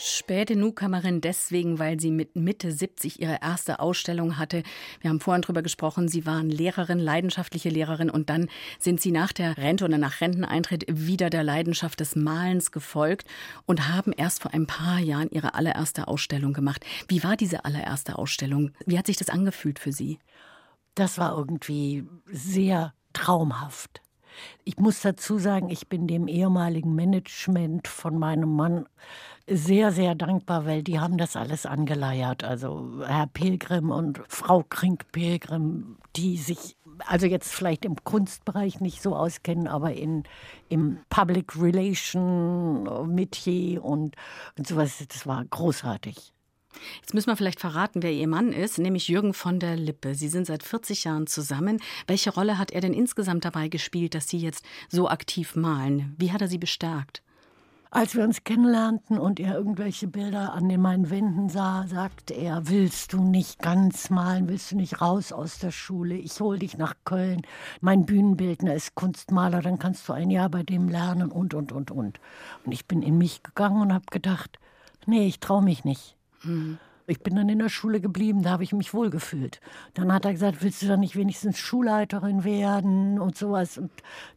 [0.00, 4.62] Späte Newcomerin deswegen, weil sie mit Mitte 70 ihre erste Ausstellung hatte.
[5.00, 9.32] Wir haben vorhin drüber gesprochen, sie waren Lehrerin, leidenschaftliche Lehrerin und dann sind sie nach
[9.32, 13.26] der Rente oder nach Renteneintritt wieder der Leidenschaft des Malens gefolgt
[13.66, 16.84] und haben erst vor ein paar Jahren ihre allererste Ausstellung gemacht.
[17.08, 18.72] Wie war diese allererste Ausstellung?
[18.86, 20.18] Wie hat sich das angefühlt für Sie?
[20.94, 24.02] Das war irgendwie sehr traumhaft.
[24.64, 28.86] Ich muss dazu sagen, ich bin dem ehemaligen Management von meinem Mann
[29.46, 32.44] sehr, sehr dankbar, weil die haben das alles angeleiert.
[32.44, 39.16] Also Herr Pilgrim und Frau Krink-Pilgrim, die sich also jetzt vielleicht im Kunstbereich nicht so
[39.16, 40.24] auskennen, aber in,
[40.68, 44.16] im Public Relation Metier und,
[44.58, 46.32] und sowas, das war großartig.
[47.00, 50.14] Jetzt müssen wir vielleicht verraten, wer Ihr Mann ist, nämlich Jürgen von der Lippe.
[50.14, 51.80] Sie sind seit 40 Jahren zusammen.
[52.06, 56.14] Welche Rolle hat er denn insgesamt dabei gespielt, dass Sie jetzt so aktiv malen?
[56.18, 57.22] Wie hat er Sie bestärkt?
[57.92, 62.68] Als wir uns kennenlernten und er irgendwelche Bilder an den meinen Wänden sah, sagte er,
[62.68, 66.78] willst du nicht ganz malen, willst du nicht raus aus der Schule, ich hol dich
[66.78, 67.42] nach Köln,
[67.80, 71.90] mein Bühnenbildner ist Kunstmaler, dann kannst du ein Jahr bei dem lernen und, und, und,
[71.90, 72.20] und.
[72.64, 74.60] Und ich bin in mich gegangen und habe gedacht,
[75.06, 76.16] nee, ich traue mich nicht.
[76.42, 76.78] Mhm.
[77.10, 79.60] Ich bin dann in der Schule geblieben, da habe ich mich wohlgefühlt.
[79.94, 83.78] Dann hat er gesagt, willst du dann nicht wenigstens Schulleiterin werden und sowas.
[83.78, 83.90] Und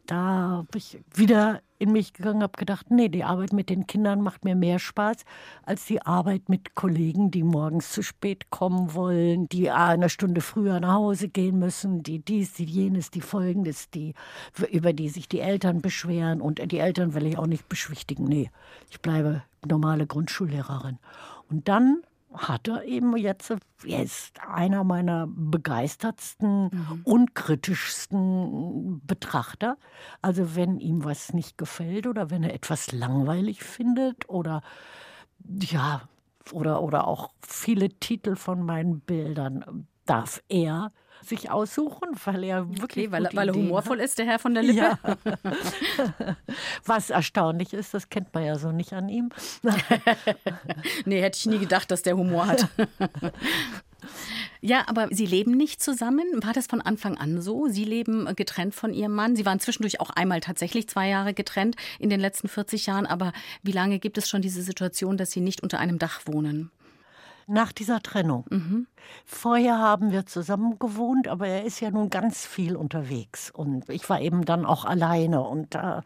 [0.06, 4.22] da bin ich wieder in mich gegangen, habe gedacht, nee, die Arbeit mit den Kindern
[4.22, 5.18] macht mir mehr Spaß
[5.64, 10.80] als die Arbeit mit Kollegen, die morgens zu spät kommen wollen, die eine Stunde früher
[10.80, 14.14] nach Hause gehen müssen, die dies, die jenes, die folgendes, die,
[14.72, 16.40] über die sich die Eltern beschweren.
[16.40, 18.24] Und die Eltern will ich auch nicht beschwichtigen.
[18.24, 18.50] Nee,
[18.90, 20.98] ich bleibe normale Grundschullehrerin.
[21.48, 22.02] Und dann
[22.32, 23.52] hat er eben jetzt,
[23.84, 27.00] er ist einer meiner begeistertsten, mhm.
[27.04, 29.76] unkritischsten Betrachter.
[30.20, 34.62] Also wenn ihm was nicht gefällt oder wenn er etwas langweilig findet oder
[35.46, 36.02] ja,
[36.52, 40.92] oder, oder auch viele Titel von meinen Bildern darf er
[41.28, 43.06] sich aussuchen, weil er wirklich.
[43.06, 44.04] Okay, weil, weil er humorvoll hat.
[44.04, 44.78] ist, der Herr von der Lippe.
[44.78, 44.98] Ja.
[46.84, 49.30] Was erstaunlich ist, das kennt man ja so nicht an ihm.
[51.04, 52.68] nee, hätte ich nie gedacht, dass der Humor hat.
[54.60, 56.24] Ja, aber Sie leben nicht zusammen.
[56.42, 57.68] War das von Anfang an so?
[57.68, 59.36] Sie leben getrennt von Ihrem Mann.
[59.36, 63.06] Sie waren zwischendurch auch einmal tatsächlich zwei Jahre getrennt in den letzten 40 Jahren.
[63.06, 63.32] Aber
[63.62, 66.70] wie lange gibt es schon diese Situation, dass Sie nicht unter einem Dach wohnen?
[67.46, 68.44] Nach dieser Trennung.
[68.50, 68.86] Mhm.
[69.24, 74.08] Vorher haben wir zusammen gewohnt, aber er ist ja nun ganz viel unterwegs und ich
[74.08, 76.00] war eben dann auch alleine und äh,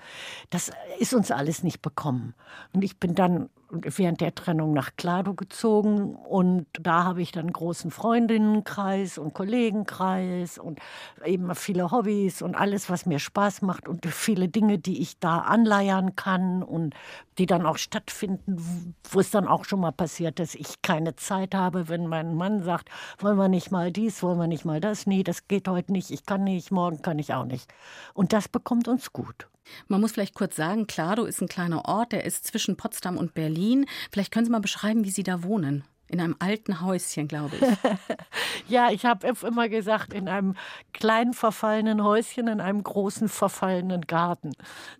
[0.50, 2.34] das ist uns alles nicht bekommen.
[2.72, 7.52] Und ich bin dann während der Trennung nach Klado gezogen und da habe ich dann
[7.52, 10.78] großen Freundinnenkreis und Kollegenkreis und
[11.24, 15.40] eben viele Hobbys und alles, was mir Spaß macht und viele Dinge, die ich da
[15.40, 16.94] anleiern kann und
[17.36, 21.27] die dann auch stattfinden, wo es dann auch schon mal passiert, dass ich keine Zeit
[21.30, 22.88] habe, wenn mein Mann sagt,
[23.18, 26.10] wollen wir nicht mal dies, wollen wir nicht mal das, nee, das geht heute nicht,
[26.10, 27.72] ich kann nicht, morgen kann ich auch nicht.
[28.14, 29.48] Und das bekommt uns gut.
[29.86, 33.34] Man muss vielleicht kurz sagen, Klado ist ein kleiner Ort, der ist zwischen Potsdam und
[33.34, 33.86] Berlin.
[34.10, 35.84] Vielleicht können Sie mal beschreiben, wie Sie da wohnen.
[36.10, 37.62] In einem alten Häuschen, glaube ich.
[38.68, 40.56] ja, ich habe immer gesagt, in einem
[40.94, 44.52] kleinen verfallenen Häuschen, in einem großen verfallenen Garten.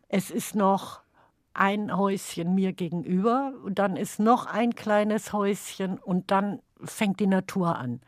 [0.08, 1.00] Es ist noch
[1.58, 7.76] ein Häuschen mir gegenüber, dann ist noch ein kleines Häuschen und dann fängt die Natur
[7.76, 8.00] an.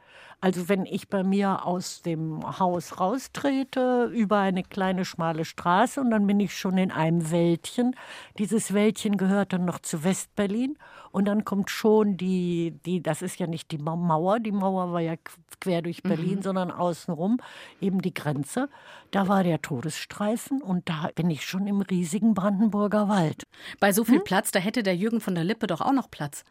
[0.42, 6.10] Also wenn ich bei mir aus dem Haus raustrete, über eine kleine schmale Straße und
[6.10, 7.94] dann bin ich schon in einem Wäldchen.
[8.38, 10.78] Dieses Wäldchen gehört dann noch zu Westberlin
[11.12, 15.00] und dann kommt schon die, die das ist ja nicht die Mauer, die Mauer war
[15.00, 15.16] ja
[15.60, 16.42] quer durch Berlin, mhm.
[16.42, 17.38] sondern außenrum
[17.82, 18.70] eben die Grenze.
[19.10, 23.46] Da war der Todesstreifen und da bin ich schon im riesigen Brandenburger Wald.
[23.78, 24.24] Bei so viel hm?
[24.24, 26.44] Platz, da hätte der Jürgen von der Lippe doch auch noch Platz.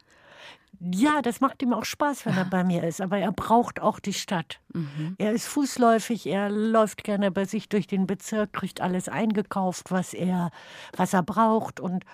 [0.82, 4.00] Ja, das macht ihm auch Spaß, wenn er bei mir ist, aber er braucht auch
[4.00, 4.60] die Stadt.
[4.72, 5.14] Mhm.
[5.18, 10.14] Er ist fußläufig, er läuft gerne bei sich durch den Bezirk, kriegt alles eingekauft, was
[10.14, 10.50] er,
[10.96, 11.80] was er braucht.
[11.80, 12.04] Und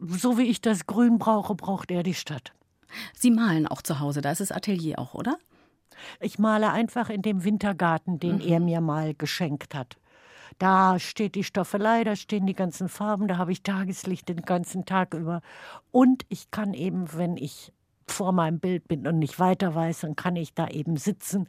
[0.00, 2.52] so wie ich das Grün brauche, braucht er die Stadt.
[3.14, 5.38] Sie malen auch zu Hause, da ist das Atelier auch, oder?
[6.20, 8.42] Ich male einfach in dem Wintergarten, den mhm.
[8.42, 9.96] er mir mal geschenkt hat.
[10.58, 14.84] Da steht die Stoffelei, da stehen die ganzen Farben, da habe ich Tageslicht den ganzen
[14.84, 15.40] Tag über.
[15.90, 17.72] Und ich kann eben, wenn ich
[18.12, 21.48] vor meinem Bild bin und nicht weiter weiß, dann kann ich da eben sitzen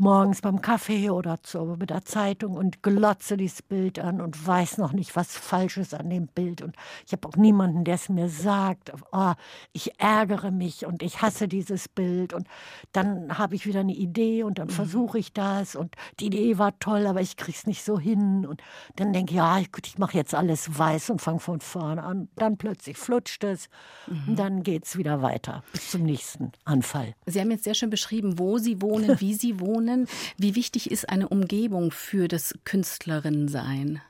[0.00, 4.78] morgens beim Kaffee oder zu, mit der Zeitung und glotze dieses Bild an und weiß
[4.78, 6.62] noch nicht, was falsch ist an dem Bild.
[6.62, 6.74] Und
[7.06, 9.34] ich habe auch niemanden, der es mir sagt, oh,
[9.72, 12.32] ich ärgere mich und ich hasse dieses Bild.
[12.32, 12.48] Und
[12.92, 14.72] dann habe ich wieder eine Idee und dann mhm.
[14.72, 15.76] versuche ich das.
[15.76, 18.46] Und die Idee war toll, aber ich kriege es nicht so hin.
[18.46, 18.62] Und
[18.96, 22.28] dann denke ich, ja, gut, ich mache jetzt alles weiß und fange von vorne an.
[22.36, 23.68] Dann plötzlich flutscht es
[24.06, 24.28] mhm.
[24.28, 27.14] und dann geht es wieder weiter bis zum nächsten Anfall.
[27.26, 30.06] Sie haben jetzt sehr schön beschrieben, wo Sie wohnen, wie Sie wohnen können.
[30.36, 34.00] Wie wichtig ist eine Umgebung für das Künstlerinnensein?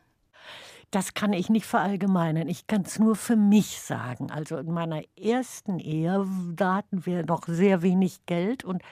[0.91, 2.49] Das kann ich nicht verallgemeinern.
[2.49, 4.31] Ich kann es nur für mich sagen.
[4.31, 8.83] Also in meiner ersten Ehe, da hatten wir noch sehr wenig Geld und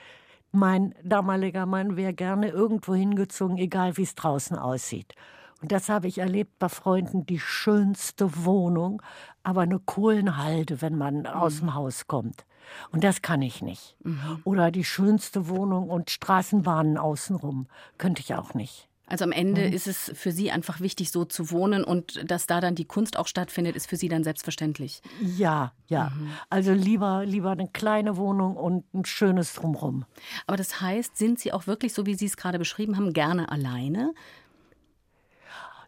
[0.52, 5.14] mein damaliger Mann wäre gerne irgendwo hingezogen, egal wie es draußen aussieht.
[5.60, 9.02] Und das habe ich erlebt bei Freunden, die schönste Wohnung,
[9.42, 11.26] aber eine Kohlenhalde, wenn man mhm.
[11.26, 12.46] aus dem Haus kommt.
[12.90, 13.96] Und das kann ich nicht.
[14.02, 14.40] Mhm.
[14.44, 17.66] Oder die schönste Wohnung und Straßenbahnen außenrum.
[17.98, 18.88] Könnte ich auch nicht.
[19.08, 19.72] Also am Ende mhm.
[19.72, 23.16] ist es für Sie einfach wichtig, so zu wohnen und dass da dann die Kunst
[23.16, 25.00] auch stattfindet, ist für Sie dann selbstverständlich.
[25.22, 26.10] Ja, ja.
[26.10, 26.30] Mhm.
[26.50, 30.04] Also lieber, lieber eine kleine Wohnung und ein schönes Drumherum.
[30.46, 33.50] Aber das heißt, sind Sie auch wirklich, so wie Sie es gerade beschrieben haben, gerne
[33.50, 34.12] alleine?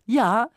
[0.07, 0.49] Ja,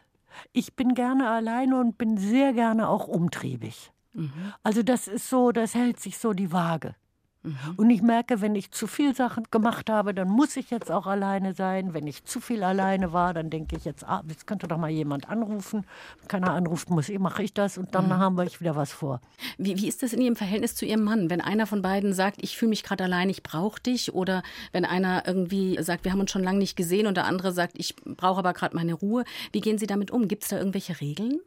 [0.54, 3.92] ich bin gerne alleine und bin sehr gerne auch umtriebig.
[4.14, 4.32] Mhm.
[4.64, 6.96] Also das ist so, das hält sich so die Waage.
[7.44, 7.58] Mhm.
[7.76, 11.08] Und ich merke, wenn ich zu viel Sachen gemacht habe, dann muss ich jetzt auch
[11.08, 11.94] alleine sein.
[11.94, 14.90] Wenn ich zu viel alleine war, dann denke ich jetzt, ah, jetzt könnte doch mal
[14.90, 15.86] jemand anrufen.
[16.20, 18.18] Wenn keiner anruft, muss ich, mache ich das und dann mhm.
[18.18, 19.20] haben wir wieder was vor.
[19.58, 21.30] Wie, wie ist das in Ihrem Verhältnis zu Ihrem Mann?
[21.30, 24.86] Wenn einer von beiden sagt, ich fühle mich gerade allein, ich brauche dich, oder wenn
[24.86, 27.96] einer irgendwie sagt, wir haben uns schon lange nicht gesehen und der andere sagt, ich
[27.98, 30.30] brauche aber gerade meine Ruhe, wie gehen Sie damit um?
[30.30, 31.40] Gibt es da irgendwelche Regeln?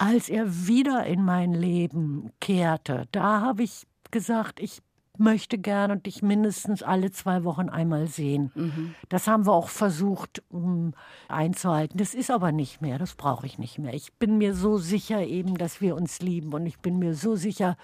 [0.00, 4.80] Als er wieder in mein Leben kehrte, da habe ich gesagt, ich
[5.18, 8.50] möchte gern und dich mindestens alle zwei Wochen einmal sehen.
[8.54, 8.94] Mhm.
[9.10, 10.94] Das haben wir auch versucht um,
[11.28, 11.98] einzuhalten.
[11.98, 13.92] Das ist aber nicht mehr, das brauche ich nicht mehr.
[13.92, 17.36] Ich bin mir so sicher eben, dass wir uns lieben und ich bin mir so
[17.36, 17.76] sicher,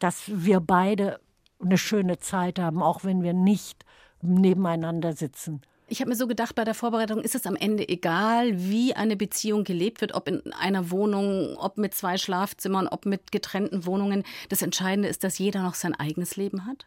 [0.00, 1.20] dass wir beide
[1.62, 3.84] eine schöne Zeit haben, auch wenn wir nicht
[4.22, 5.60] nebeneinander sitzen.
[5.92, 9.16] Ich habe mir so gedacht, bei der Vorbereitung ist es am Ende egal, wie eine
[9.16, 14.22] Beziehung gelebt wird, ob in einer Wohnung, ob mit zwei Schlafzimmern, ob mit getrennten Wohnungen.
[14.50, 16.86] Das Entscheidende ist, dass jeder noch sein eigenes Leben hat.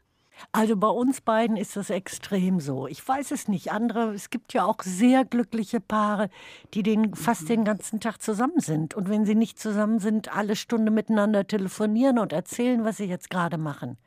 [0.54, 2.88] Also bei uns beiden ist das extrem so.
[2.88, 3.74] Ich weiß es nicht.
[3.74, 6.30] Andere, es gibt ja auch sehr glückliche Paare,
[6.74, 8.94] die den, fast den ganzen Tag zusammen sind.
[8.96, 13.30] Und wenn sie nicht zusammen sind, alle Stunde miteinander telefonieren und erzählen, was sie jetzt
[13.30, 13.98] gerade machen.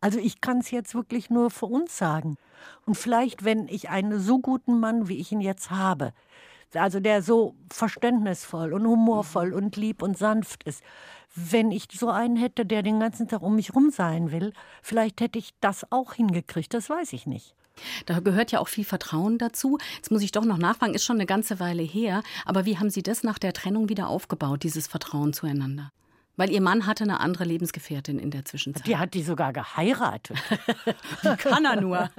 [0.00, 2.36] Also ich kann es jetzt wirklich nur für uns sagen.
[2.86, 6.12] Und vielleicht, wenn ich einen so guten Mann, wie ich ihn jetzt habe,
[6.74, 10.82] also der so verständnisvoll und humorvoll und lieb und sanft ist,
[11.34, 15.20] wenn ich so einen hätte, der den ganzen Tag um mich rum sein will, vielleicht
[15.20, 17.54] hätte ich das auch hingekriegt, das weiß ich nicht.
[18.06, 19.78] Da gehört ja auch viel Vertrauen dazu.
[19.96, 22.90] Jetzt muss ich doch noch nachfragen, ist schon eine ganze Weile her, aber wie haben
[22.90, 25.90] Sie das nach der Trennung wieder aufgebaut, dieses Vertrauen zueinander?
[26.36, 28.86] Weil Ihr Mann hatte eine andere Lebensgefährtin in der Zwischenzeit.
[28.86, 30.36] Die hat die sogar geheiratet.
[31.22, 32.10] Wie kann er nur?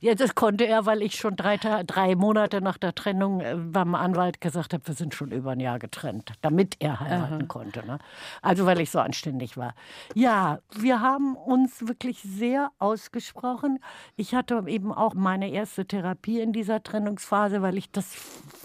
[0.00, 3.94] Ja, das konnte er, weil ich schon drei, drei Monate nach der Trennung äh, beim
[3.94, 7.46] Anwalt gesagt habe, wir sind schon über ein Jahr getrennt, damit er heiraten Aha.
[7.46, 7.86] konnte.
[7.86, 7.98] Ne?
[8.42, 9.74] Also weil ich so anständig war.
[10.14, 13.78] Ja, wir haben uns wirklich sehr ausgesprochen.
[14.16, 18.16] Ich hatte eben auch meine erste Therapie in dieser Trennungsphase, weil ich das,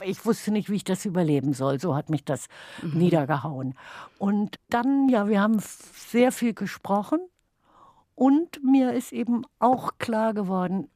[0.03, 1.79] ich wusste nicht, wie ich das überleben soll.
[1.79, 2.47] So hat mich das
[2.81, 2.97] mhm.
[2.97, 3.75] niedergehauen.
[4.17, 7.19] Und dann, ja, wir haben sehr viel gesprochen.
[8.15, 10.89] Und mir ist eben auch klar geworden,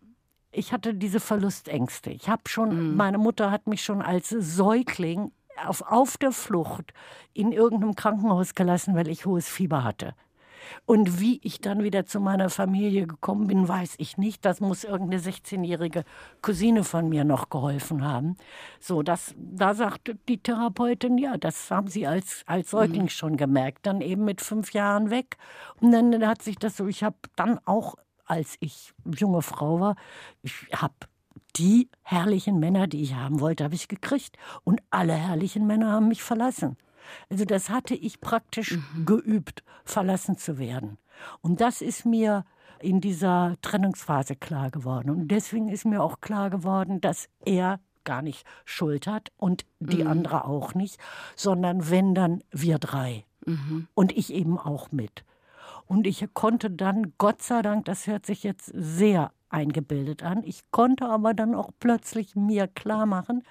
[0.51, 2.09] ich hatte diese Verlustängste.
[2.09, 2.95] Ich habe schon, mhm.
[2.95, 5.31] meine Mutter hat mich schon als Säugling
[5.67, 6.93] auf, auf der Flucht
[7.33, 10.15] in irgendeinem Krankenhaus gelassen, weil ich hohes Fieber hatte.
[10.85, 14.45] Und wie ich dann wieder zu meiner Familie gekommen bin, weiß ich nicht.
[14.45, 16.03] Das muss irgendeine 16-jährige
[16.41, 18.37] Cousine von mir noch geholfen haben.
[18.79, 23.09] So, das, da sagte die Therapeutin, ja, das haben sie als, als Säugling mhm.
[23.09, 23.85] schon gemerkt.
[23.85, 25.37] Dann eben mit fünf Jahren weg.
[25.79, 27.95] Und dann hat sich das so, ich habe dann auch,
[28.25, 29.95] als ich junge Frau war,
[30.41, 30.93] ich habe
[31.55, 34.37] die herrlichen Männer, die ich haben wollte, habe ich gekriegt.
[34.63, 36.77] Und alle herrlichen Männer haben mich verlassen.
[37.29, 39.05] Also das hatte ich praktisch mhm.
[39.05, 40.97] geübt, verlassen zu werden.
[41.41, 42.45] Und das ist mir
[42.81, 45.09] in dieser Trennungsphase klar geworden.
[45.09, 50.03] Und deswegen ist mir auch klar geworden, dass er gar nicht Schuld hat und die
[50.03, 50.09] mhm.
[50.09, 50.97] andere auch nicht,
[51.35, 53.25] sondern wenn dann wir drei.
[53.45, 53.87] Mhm.
[53.93, 55.23] Und ich eben auch mit.
[55.85, 60.61] Und ich konnte dann, Gott sei Dank, das hört sich jetzt sehr eingebildet an, ich
[60.71, 63.43] konnte aber dann auch plötzlich mir klar machen,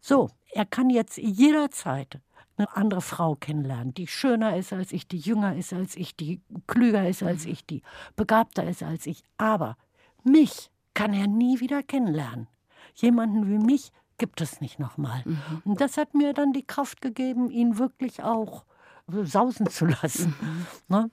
[0.00, 2.20] so, er kann jetzt jederzeit
[2.56, 6.40] eine andere Frau kennenlernen, die schöner ist als ich, die jünger ist als ich, die
[6.66, 7.52] klüger ist als mhm.
[7.52, 7.82] ich, die
[8.16, 9.22] begabter ist als ich.
[9.38, 9.76] Aber
[10.22, 12.48] mich kann er nie wieder kennenlernen.
[12.94, 15.22] Jemanden wie mich gibt es nicht nochmal.
[15.24, 15.62] Mhm.
[15.64, 18.64] Und das hat mir dann die Kraft gegeben, ihn wirklich auch
[19.08, 20.34] sausen zu lassen.
[20.40, 20.66] Mhm.
[20.88, 21.10] Ne?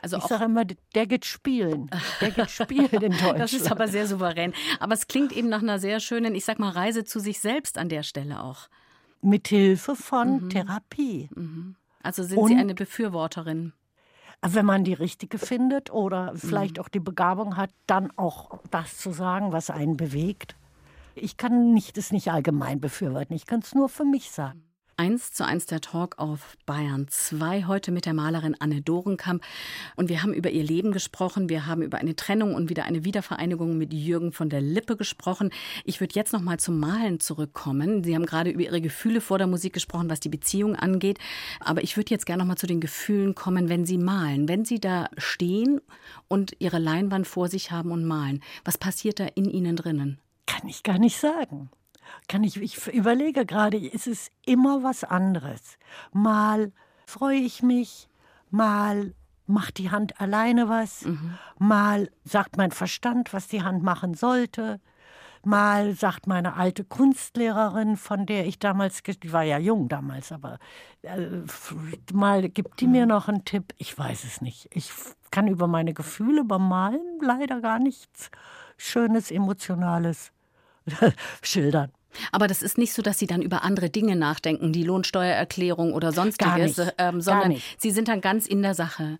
[0.00, 1.90] Also ich sage immer, der geht spielen.
[2.20, 3.38] Der geht spielen in Deutschland.
[3.38, 4.52] Das ist aber sehr souverän.
[4.80, 7.78] Aber es klingt eben nach einer sehr schönen, ich sag mal, Reise zu sich selbst
[7.78, 8.68] an der Stelle auch
[9.22, 10.50] mit Hilfe von mhm.
[10.50, 11.30] Therapie.
[11.34, 11.76] Mhm.
[12.02, 13.72] Also sind Und, Sie eine Befürworterin?
[14.44, 16.82] Wenn man die richtige findet oder vielleicht mhm.
[16.82, 20.56] auch die Begabung hat, dann auch das zu sagen, was einen bewegt.
[21.14, 23.34] Ich kann nicht, es nicht allgemein befürworten.
[23.34, 24.64] Ich kann es nur für mich sagen.
[25.02, 29.42] Eins zu eins der Talk auf Bayern 2, heute mit der Malerin Anne Dorenkamp.
[29.96, 33.04] Und wir haben über ihr Leben gesprochen, wir haben über eine Trennung und wieder eine
[33.04, 35.50] Wiedervereinigung mit Jürgen von der Lippe gesprochen.
[35.84, 38.04] Ich würde jetzt noch mal zum Malen zurückkommen.
[38.04, 41.18] Sie haben gerade über Ihre Gefühle vor der Musik gesprochen, was die Beziehung angeht.
[41.58, 44.46] Aber ich würde jetzt gerne noch mal zu den Gefühlen kommen, wenn Sie malen.
[44.46, 45.80] Wenn Sie da stehen
[46.28, 50.20] und Ihre Leinwand vor sich haben und malen, was passiert da in Ihnen drinnen?
[50.46, 51.70] Kann ich gar nicht sagen
[52.28, 55.78] kann ich, ich überlege gerade, ist es immer was anderes.
[56.12, 56.72] Mal
[57.06, 58.08] freue ich mich,
[58.50, 59.14] mal
[59.46, 61.38] macht die Hand alleine was, mhm.
[61.58, 64.80] mal sagt mein Verstand, was die Hand machen sollte.
[65.44, 70.60] Mal sagt meine alte Kunstlehrerin, von der ich damals, die war ja jung damals, aber
[71.02, 71.42] äh,
[72.12, 73.08] mal gibt die mir mhm.
[73.08, 73.74] noch einen Tipp.
[73.78, 74.68] Ich weiß es nicht.
[74.72, 74.92] Ich
[75.32, 78.30] kann über meine Gefühle beim Malen leider gar nichts
[78.76, 80.32] Schönes, Emotionales
[81.42, 81.90] schildern.
[82.30, 86.12] Aber das ist nicht so, dass Sie dann über andere Dinge nachdenken, die Lohnsteuererklärung oder
[86.12, 89.18] sonstiges, ähm, sondern Sie sind dann ganz in der Sache.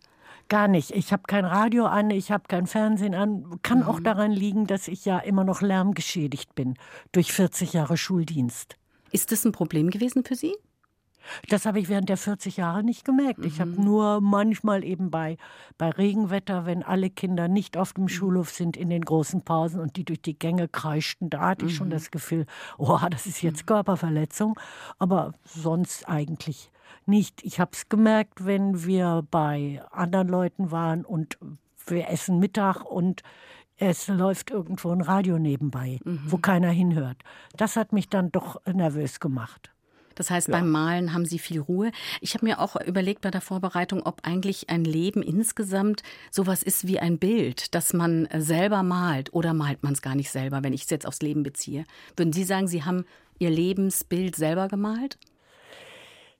[0.48, 0.90] Gar nicht.
[0.90, 3.58] Ich habe kein Radio an, ich habe kein Fernsehen an.
[3.62, 3.84] Kann mhm.
[3.84, 6.74] auch daran liegen, dass ich ja immer noch lärmgeschädigt bin
[7.12, 8.76] durch 40 Jahre Schuldienst.
[9.10, 10.54] Ist das ein Problem gewesen für Sie?
[11.48, 13.40] Das habe ich während der 40 Jahre nicht gemerkt.
[13.40, 13.46] Mhm.
[13.46, 13.84] Ich habe mhm.
[13.84, 15.36] nur manchmal eben bei,
[15.78, 18.08] bei Regenwetter, wenn alle Kinder nicht auf dem mhm.
[18.08, 21.76] Schulhof sind in den großen Pausen und die durch die Gänge kreischten, da hatte ich
[21.76, 21.92] schon mhm.
[21.92, 22.46] das Gefühl,
[22.78, 24.58] oh, das ist jetzt Körperverletzung.
[24.98, 26.70] Aber sonst eigentlich
[27.06, 27.42] nicht.
[27.44, 31.38] Ich habe es gemerkt, wenn wir bei anderen Leuten waren und
[31.86, 33.22] wir essen Mittag und
[33.76, 36.20] es läuft irgendwo ein Radio nebenbei, mhm.
[36.26, 37.16] wo keiner hinhört.
[37.56, 39.72] Das hat mich dann doch nervös gemacht.
[40.14, 40.52] Das heißt, ja.
[40.52, 41.90] beim Malen haben Sie viel Ruhe.
[42.20, 46.86] Ich habe mir auch überlegt bei der Vorbereitung, ob eigentlich ein Leben insgesamt sowas ist
[46.86, 50.72] wie ein Bild, das man selber malt oder malt man es gar nicht selber, wenn
[50.72, 51.84] ich es jetzt aufs Leben beziehe.
[52.16, 53.04] Würden Sie sagen, Sie haben
[53.38, 55.18] Ihr Lebensbild selber gemalt?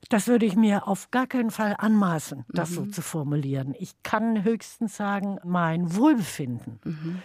[0.09, 2.75] Das würde ich mir auf gar keinen Fall anmaßen, das mhm.
[2.75, 3.75] so zu formulieren.
[3.79, 6.81] Ich kann höchstens sagen, mein Wohlbefinden.
[6.85, 7.23] Mhm.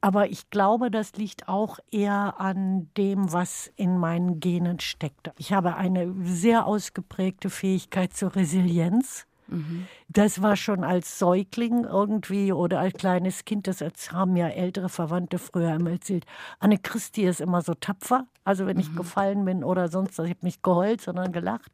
[0.00, 5.30] Aber ich glaube, das liegt auch eher an dem, was in meinen Genen steckt.
[5.36, 9.26] Ich habe eine sehr ausgeprägte Fähigkeit zur Resilienz.
[9.48, 9.86] Mhm.
[10.08, 13.82] Das war schon als Säugling irgendwie oder als kleines Kind, das
[14.12, 16.24] haben ja ältere Verwandte früher immer erzählt.
[16.60, 18.26] Anne Christi ist immer so tapfer.
[18.44, 18.82] Also wenn mhm.
[18.82, 21.72] ich gefallen bin oder sonst, ich habe nicht geheult, sondern gelacht.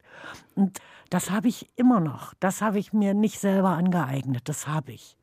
[0.55, 0.79] Und
[1.11, 2.35] das habe ich immer noch.
[2.41, 4.49] Das habe ich mir nicht selber angeeignet.
[4.49, 5.17] Das habe ich.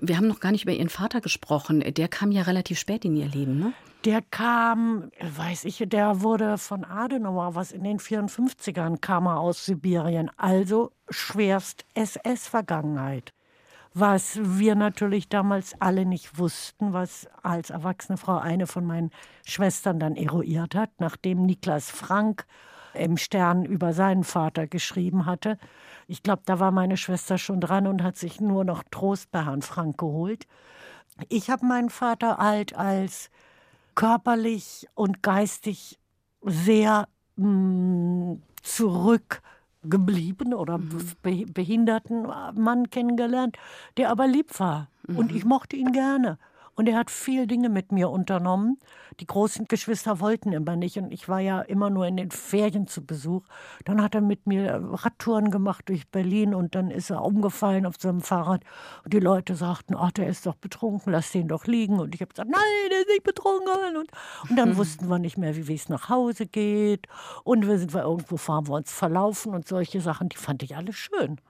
[0.00, 1.80] Wir haben noch gar nicht über Ihren Vater gesprochen.
[1.80, 3.72] Der kam ja relativ spät in Ihr Leben, ne?
[4.04, 9.64] Der kam, weiß ich, der wurde von Adenauer, was in den 54ern kam er aus
[9.64, 10.30] Sibirien.
[10.36, 13.32] Also schwerst SS-Vergangenheit.
[13.94, 19.10] Was wir natürlich damals alle nicht wussten, was als erwachsene Frau eine von meinen
[19.44, 22.46] Schwestern dann eruiert hat, nachdem Niklas Frank
[22.96, 25.58] im Stern über seinen Vater geschrieben hatte.
[26.06, 29.44] Ich glaube, da war meine Schwester schon dran und hat sich nur noch Trost bei
[29.44, 30.46] Herrn Frank geholt.
[31.28, 33.30] Ich habe meinen Vater alt als
[33.94, 35.98] körperlich und geistig
[36.42, 41.12] sehr mh, mm, zurückgeblieben oder mhm.
[41.22, 43.56] behinderten Mann kennengelernt,
[43.96, 44.88] der aber lieb war.
[45.06, 45.16] Mhm.
[45.16, 46.38] Und ich mochte ihn gerne.
[46.76, 48.78] Und er hat viel Dinge mit mir unternommen.
[49.18, 52.86] Die großen Geschwister wollten immer nicht und ich war ja immer nur in den Ferien
[52.86, 53.44] zu Besuch.
[53.86, 57.94] Dann hat er mit mir Radtouren gemacht durch Berlin und dann ist er umgefallen auf
[57.98, 58.62] seinem Fahrrad.
[59.04, 61.98] Und die Leute sagten, ach, der ist doch betrunken, lass den doch liegen.
[61.98, 63.96] Und ich habe gesagt, nein, der ist nicht betrunken.
[63.96, 64.10] Und,
[64.50, 67.06] und dann wussten wir nicht mehr, wie es nach Hause geht.
[67.42, 70.76] Und wir sind wir irgendwo fahren wir uns verlaufen und solche Sachen, die fand ich
[70.76, 71.40] alle schön.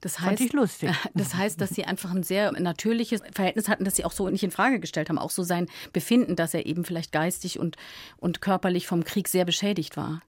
[0.00, 0.90] Das heißt, Fand ich lustig.
[1.14, 4.44] Das heißt, dass sie einfach ein sehr natürliches Verhältnis hatten, das sie auch so nicht
[4.44, 7.76] in Frage gestellt haben, auch so sein Befinden, dass er eben vielleicht geistig und,
[8.18, 10.22] und körperlich vom Krieg sehr beschädigt war.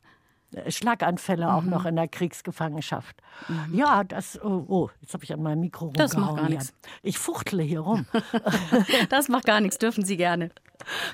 [0.54, 1.50] Äh, Schlaganfälle mhm.
[1.50, 3.16] auch noch in der Kriegsgefangenschaft.
[3.48, 3.74] Mhm.
[3.74, 6.10] Ja, das, oh, oh jetzt habe ich an meinem Mikro rumgehauen.
[6.10, 6.72] Das macht gar nichts.
[7.02, 8.06] Ich fuchtle hier rum.
[9.08, 10.50] das macht gar nichts, dürfen Sie gerne.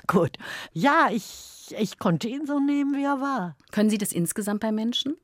[0.07, 0.37] Gut.
[0.73, 3.55] Ja, ich, ich konnte ihn so nehmen, wie er war.
[3.71, 5.15] Können Sie das insgesamt bei Menschen?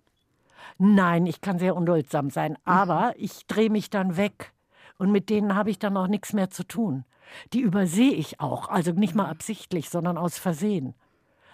[0.77, 2.57] Nein, ich kann sehr unduldsam sein, mhm.
[2.65, 4.53] aber ich drehe mich dann weg.
[4.97, 7.05] Und mit denen habe ich dann auch nichts mehr zu tun.
[7.53, 10.95] Die übersehe ich auch, also nicht mal absichtlich, sondern aus Versehen.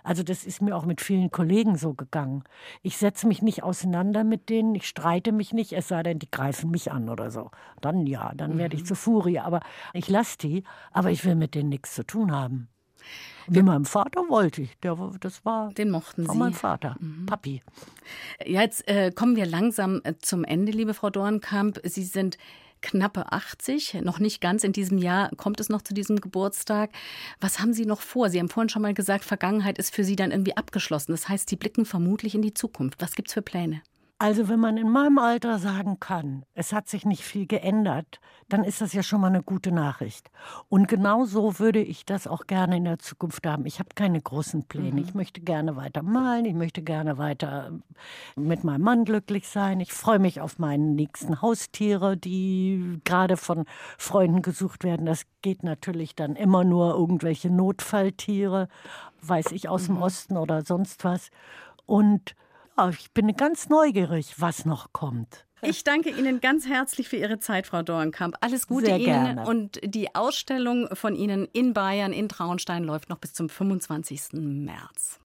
[0.03, 2.43] Also das ist mir auch mit vielen Kollegen so gegangen.
[2.81, 6.29] Ich setze mich nicht auseinander mit denen, ich streite mich nicht, es sei denn, die
[6.29, 7.51] greifen mich an oder so.
[7.79, 8.87] Dann ja, dann werde ich mhm.
[8.87, 9.39] zu Furie.
[9.39, 9.61] Aber
[9.93, 12.67] ich lasse die, aber ich will mit denen nichts zu tun haben.
[13.47, 14.77] Wie meinem Vater wollte ich.
[14.79, 16.39] Der, das war, Den mochten war Sie.
[16.39, 17.25] mein Vater, mhm.
[17.25, 17.61] Papi.
[18.45, 21.79] Ja, jetzt äh, kommen wir langsam äh, zum Ende, liebe Frau Dornkamp.
[21.83, 22.37] Sie sind
[22.81, 26.91] knappe 80, noch nicht ganz in diesem Jahr kommt es noch zu diesem Geburtstag.
[27.39, 28.29] Was haben Sie noch vor?
[28.29, 31.13] Sie haben vorhin schon mal gesagt, Vergangenheit ist für Sie dann irgendwie abgeschlossen.
[31.13, 33.01] Das heißt, Sie blicken vermutlich in die Zukunft.
[33.01, 33.81] Was gibt es für Pläne?
[34.23, 38.63] Also wenn man in meinem Alter sagen kann, es hat sich nicht viel geändert, dann
[38.63, 40.31] ist das ja schon mal eine gute Nachricht.
[40.69, 43.65] Und genau so würde ich das auch gerne in der Zukunft haben.
[43.65, 44.93] Ich habe keine großen Pläne.
[44.93, 44.97] Mhm.
[44.99, 47.73] Ich möchte gerne weiter malen, ich möchte gerne weiter
[48.37, 49.81] mit meinem Mann glücklich sein.
[49.81, 53.65] Ich freue mich auf meine nächsten Haustiere, die gerade von
[53.97, 55.05] Freunden gesucht werden.
[55.05, 58.69] Das geht natürlich dann immer nur irgendwelche Notfalltiere,
[59.21, 60.03] weiß ich aus dem mhm.
[60.03, 61.29] Osten oder sonst was.
[61.85, 62.35] Und
[62.77, 65.45] ja, ich bin ganz neugierig, was noch kommt.
[65.61, 68.35] Ich danke Ihnen ganz herzlich für Ihre Zeit, Frau Dornkamp.
[68.41, 69.05] Alles Gute Sehr Ihnen.
[69.05, 69.45] Gerne.
[69.45, 74.33] Und die Ausstellung von Ihnen in Bayern, in Traunstein, läuft noch bis zum 25.
[74.33, 75.19] März.